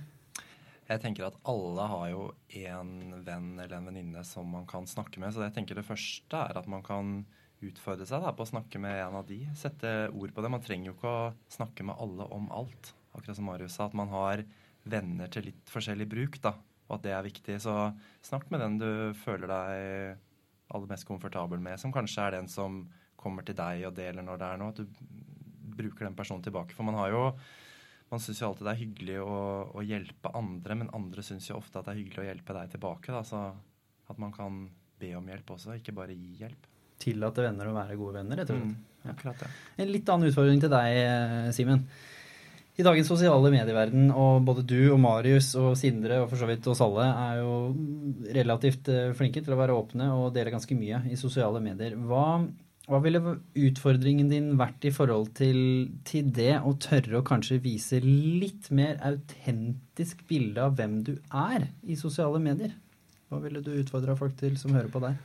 [0.87, 2.27] Jeg tenker at alle har jo
[2.61, 2.93] en
[3.27, 5.35] venn eller en venninne som man kan snakke med.
[5.35, 7.25] Så jeg tenker det første er at man kan
[7.65, 9.41] utfordre seg da, på å snakke med en av de.
[9.59, 10.53] Sette ord på det.
[10.55, 12.93] Man trenger jo ikke å snakke med alle om alt.
[13.17, 14.45] Akkurat som Marius sa, at man har
[14.87, 16.55] venner til litt forskjellig bruk, da,
[16.87, 17.59] og at det er viktig.
[17.65, 17.75] Så
[18.29, 18.91] snakk med den du
[19.25, 20.23] føler deg
[20.71, 22.85] aller mest komfortabel med, som kanskje er den som
[23.21, 24.75] kommer til deg og deler når det er noe.
[24.75, 26.77] At du bruker den personen tilbake.
[26.77, 27.23] For man har jo
[28.07, 29.39] man syns jo alltid det er hyggelig å,
[29.75, 32.75] å, hjelpe andre, men andre syns jo ofte at det er hyggelig å hjelpe deg
[32.77, 33.11] tilbake.
[33.11, 33.25] Da.
[33.27, 33.41] Så
[34.07, 34.67] at man kan
[35.01, 36.69] be om hjelp også, ikke bare gi hjelp
[37.03, 38.63] tillate venner å være gode venner, og slett.
[38.63, 39.49] Mm, akkurat ja.
[39.83, 41.83] En litt annen utfordring til deg, eh, Simen.
[42.77, 46.67] I dagens sosiale medieverden, og både du og Marius og Sindre og for så vidt
[46.69, 47.53] oss alle er jo
[48.37, 51.97] relativt eh, flinke til å være åpne og dele ganske mye i sosiale medier.
[51.97, 52.45] Hva,
[52.87, 53.21] hva ville
[53.59, 55.59] utfordringen din vært i forhold til,
[56.07, 61.67] til, det å tørre å kanskje vise litt mer autentisk bilde av hvem du er
[61.83, 62.77] i sosiale medier?
[63.27, 65.19] Hva ville du utfordra folk til som hører på deg?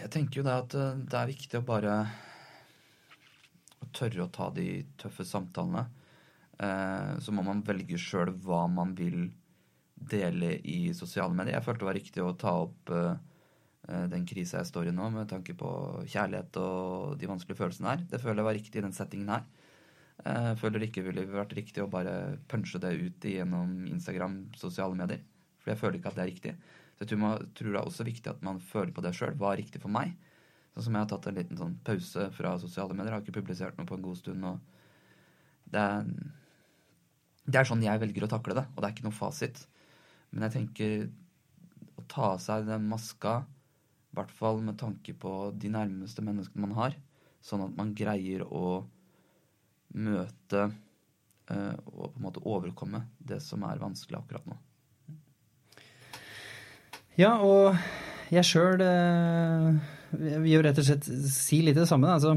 [0.00, 1.94] Jeg tenker jo det at eh, det er viktig å bare
[3.80, 4.68] å tørre å ta de
[5.00, 5.84] tøffe samtalene.
[6.56, 9.26] Eh, så må man velge sjøl hva man vil
[10.00, 11.58] dele i sosiale medier.
[11.58, 13.18] Jeg følte det var riktig å ta opp eh,
[14.12, 15.70] den krisa jeg står i nå, med tanke på
[16.04, 18.04] kjærlighet og de vanskelige følelsene her.
[18.12, 19.48] Det føler jeg var riktig i den settingen her.
[20.20, 22.14] Jeg føler det ikke ville vært riktig å bare
[22.50, 25.22] punche det ut gjennom Instagram, sosiale medier.
[25.60, 26.54] For jeg føler ikke at det er riktig.
[26.96, 27.20] Så jeg
[27.56, 29.36] tror, det er også viktig at man føler på det sjøl.
[29.40, 30.12] Hva er riktig for meg?
[30.74, 33.14] Sånn som jeg har tatt en liten sånn pause fra sosiale medier.
[33.14, 34.44] Jeg har ikke publisert noe på en god stund.
[34.44, 34.60] og
[35.72, 36.10] det er,
[37.46, 39.62] det er sånn jeg velger å takle det, og det er ikke noe fasit.
[40.30, 40.94] Men jeg tenker
[41.98, 43.40] å ta av seg den maska,
[44.10, 46.96] i hvert fall med tanke på de nærmeste menneskene man har,
[47.46, 48.82] sånn at man greier å
[49.94, 54.58] møte uh, og på en måte overkomme det som er vanskelig akkurat nå.
[57.18, 57.76] Ja, og
[58.30, 59.80] jeg sjøl eh,
[60.14, 62.08] vil jo rett og slett si litt det samme.
[62.14, 62.36] Altså,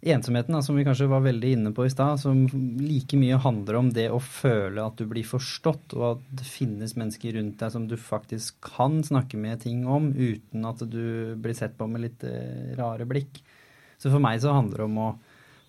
[0.00, 2.46] ensomheten, da, som vi kanskje var veldig inne på i stad, som
[2.80, 6.96] like mye handler om det å føle at du blir forstått, og at det finnes
[6.96, 11.56] mennesker rundt deg som du faktisk kan snakke med ting om, uten at du blir
[11.58, 13.42] sett på med litt eh, rare blikk.
[14.00, 15.10] Så for meg så handler det om å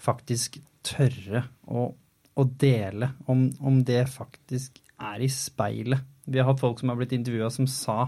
[0.02, 6.08] faktisk tørre å, å dele, om, om det faktisk er i speilet.
[6.24, 8.06] Vi har hatt folk som har blitt intervjua som sa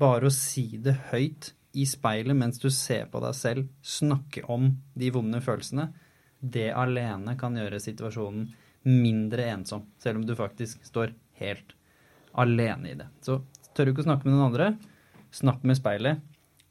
[0.00, 4.72] bare å si det høyt i speilet mens du ser på deg selv, snakke om
[4.98, 5.90] de vonde følelsene,
[6.40, 8.48] det alene kan gjøre situasjonen
[8.88, 11.12] mindre ensom, selv om du faktisk står
[11.42, 11.74] helt
[12.32, 13.10] alene i det.
[13.20, 13.42] Så
[13.74, 14.70] tør du ikke å snakke med noen andre,
[15.34, 16.24] snakk med speilet.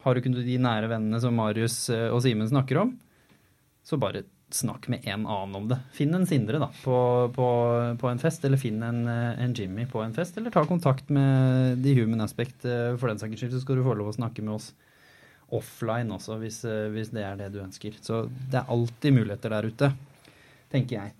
[0.04, 2.93] Har du ikke de nære vennene som Marius eh, og Simen snakker om,
[3.86, 5.78] så bare snakk med en annen om det.
[5.93, 6.97] Finn en Sindre da, på,
[7.36, 7.47] på,
[8.02, 11.12] på en fest, eller finn en, eh, en, Jimmy på en fest, eller ta kontakt
[11.14, 14.18] med The Human Aspect eh, for den saks skyld, så skal du få lov å
[14.18, 14.72] snakke med oss
[15.56, 17.95] offline også, hvis, eh, hvis, det er det du ønsker.
[18.02, 19.91] Så det er alltid muligheter der ute,
[20.72, 21.16] tenker jeg.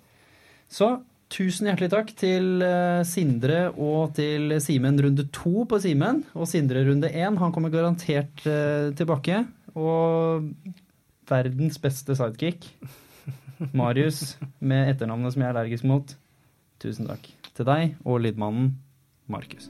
[0.69, 0.91] Så
[1.30, 2.63] tusen hjertelig takk til
[3.05, 6.23] Sindre og til Simen runde to på Simen.
[6.38, 7.38] Og Sindre runde én.
[7.41, 8.45] Han kommer garantert
[8.97, 9.43] tilbake.
[9.73, 10.45] Og
[11.30, 12.69] verdens beste sidekick.
[13.73, 16.15] Marius med etternavnet som jeg er allergisk mot.
[16.80, 18.73] Tusen takk til deg og lydmannen
[19.27, 19.69] Markus.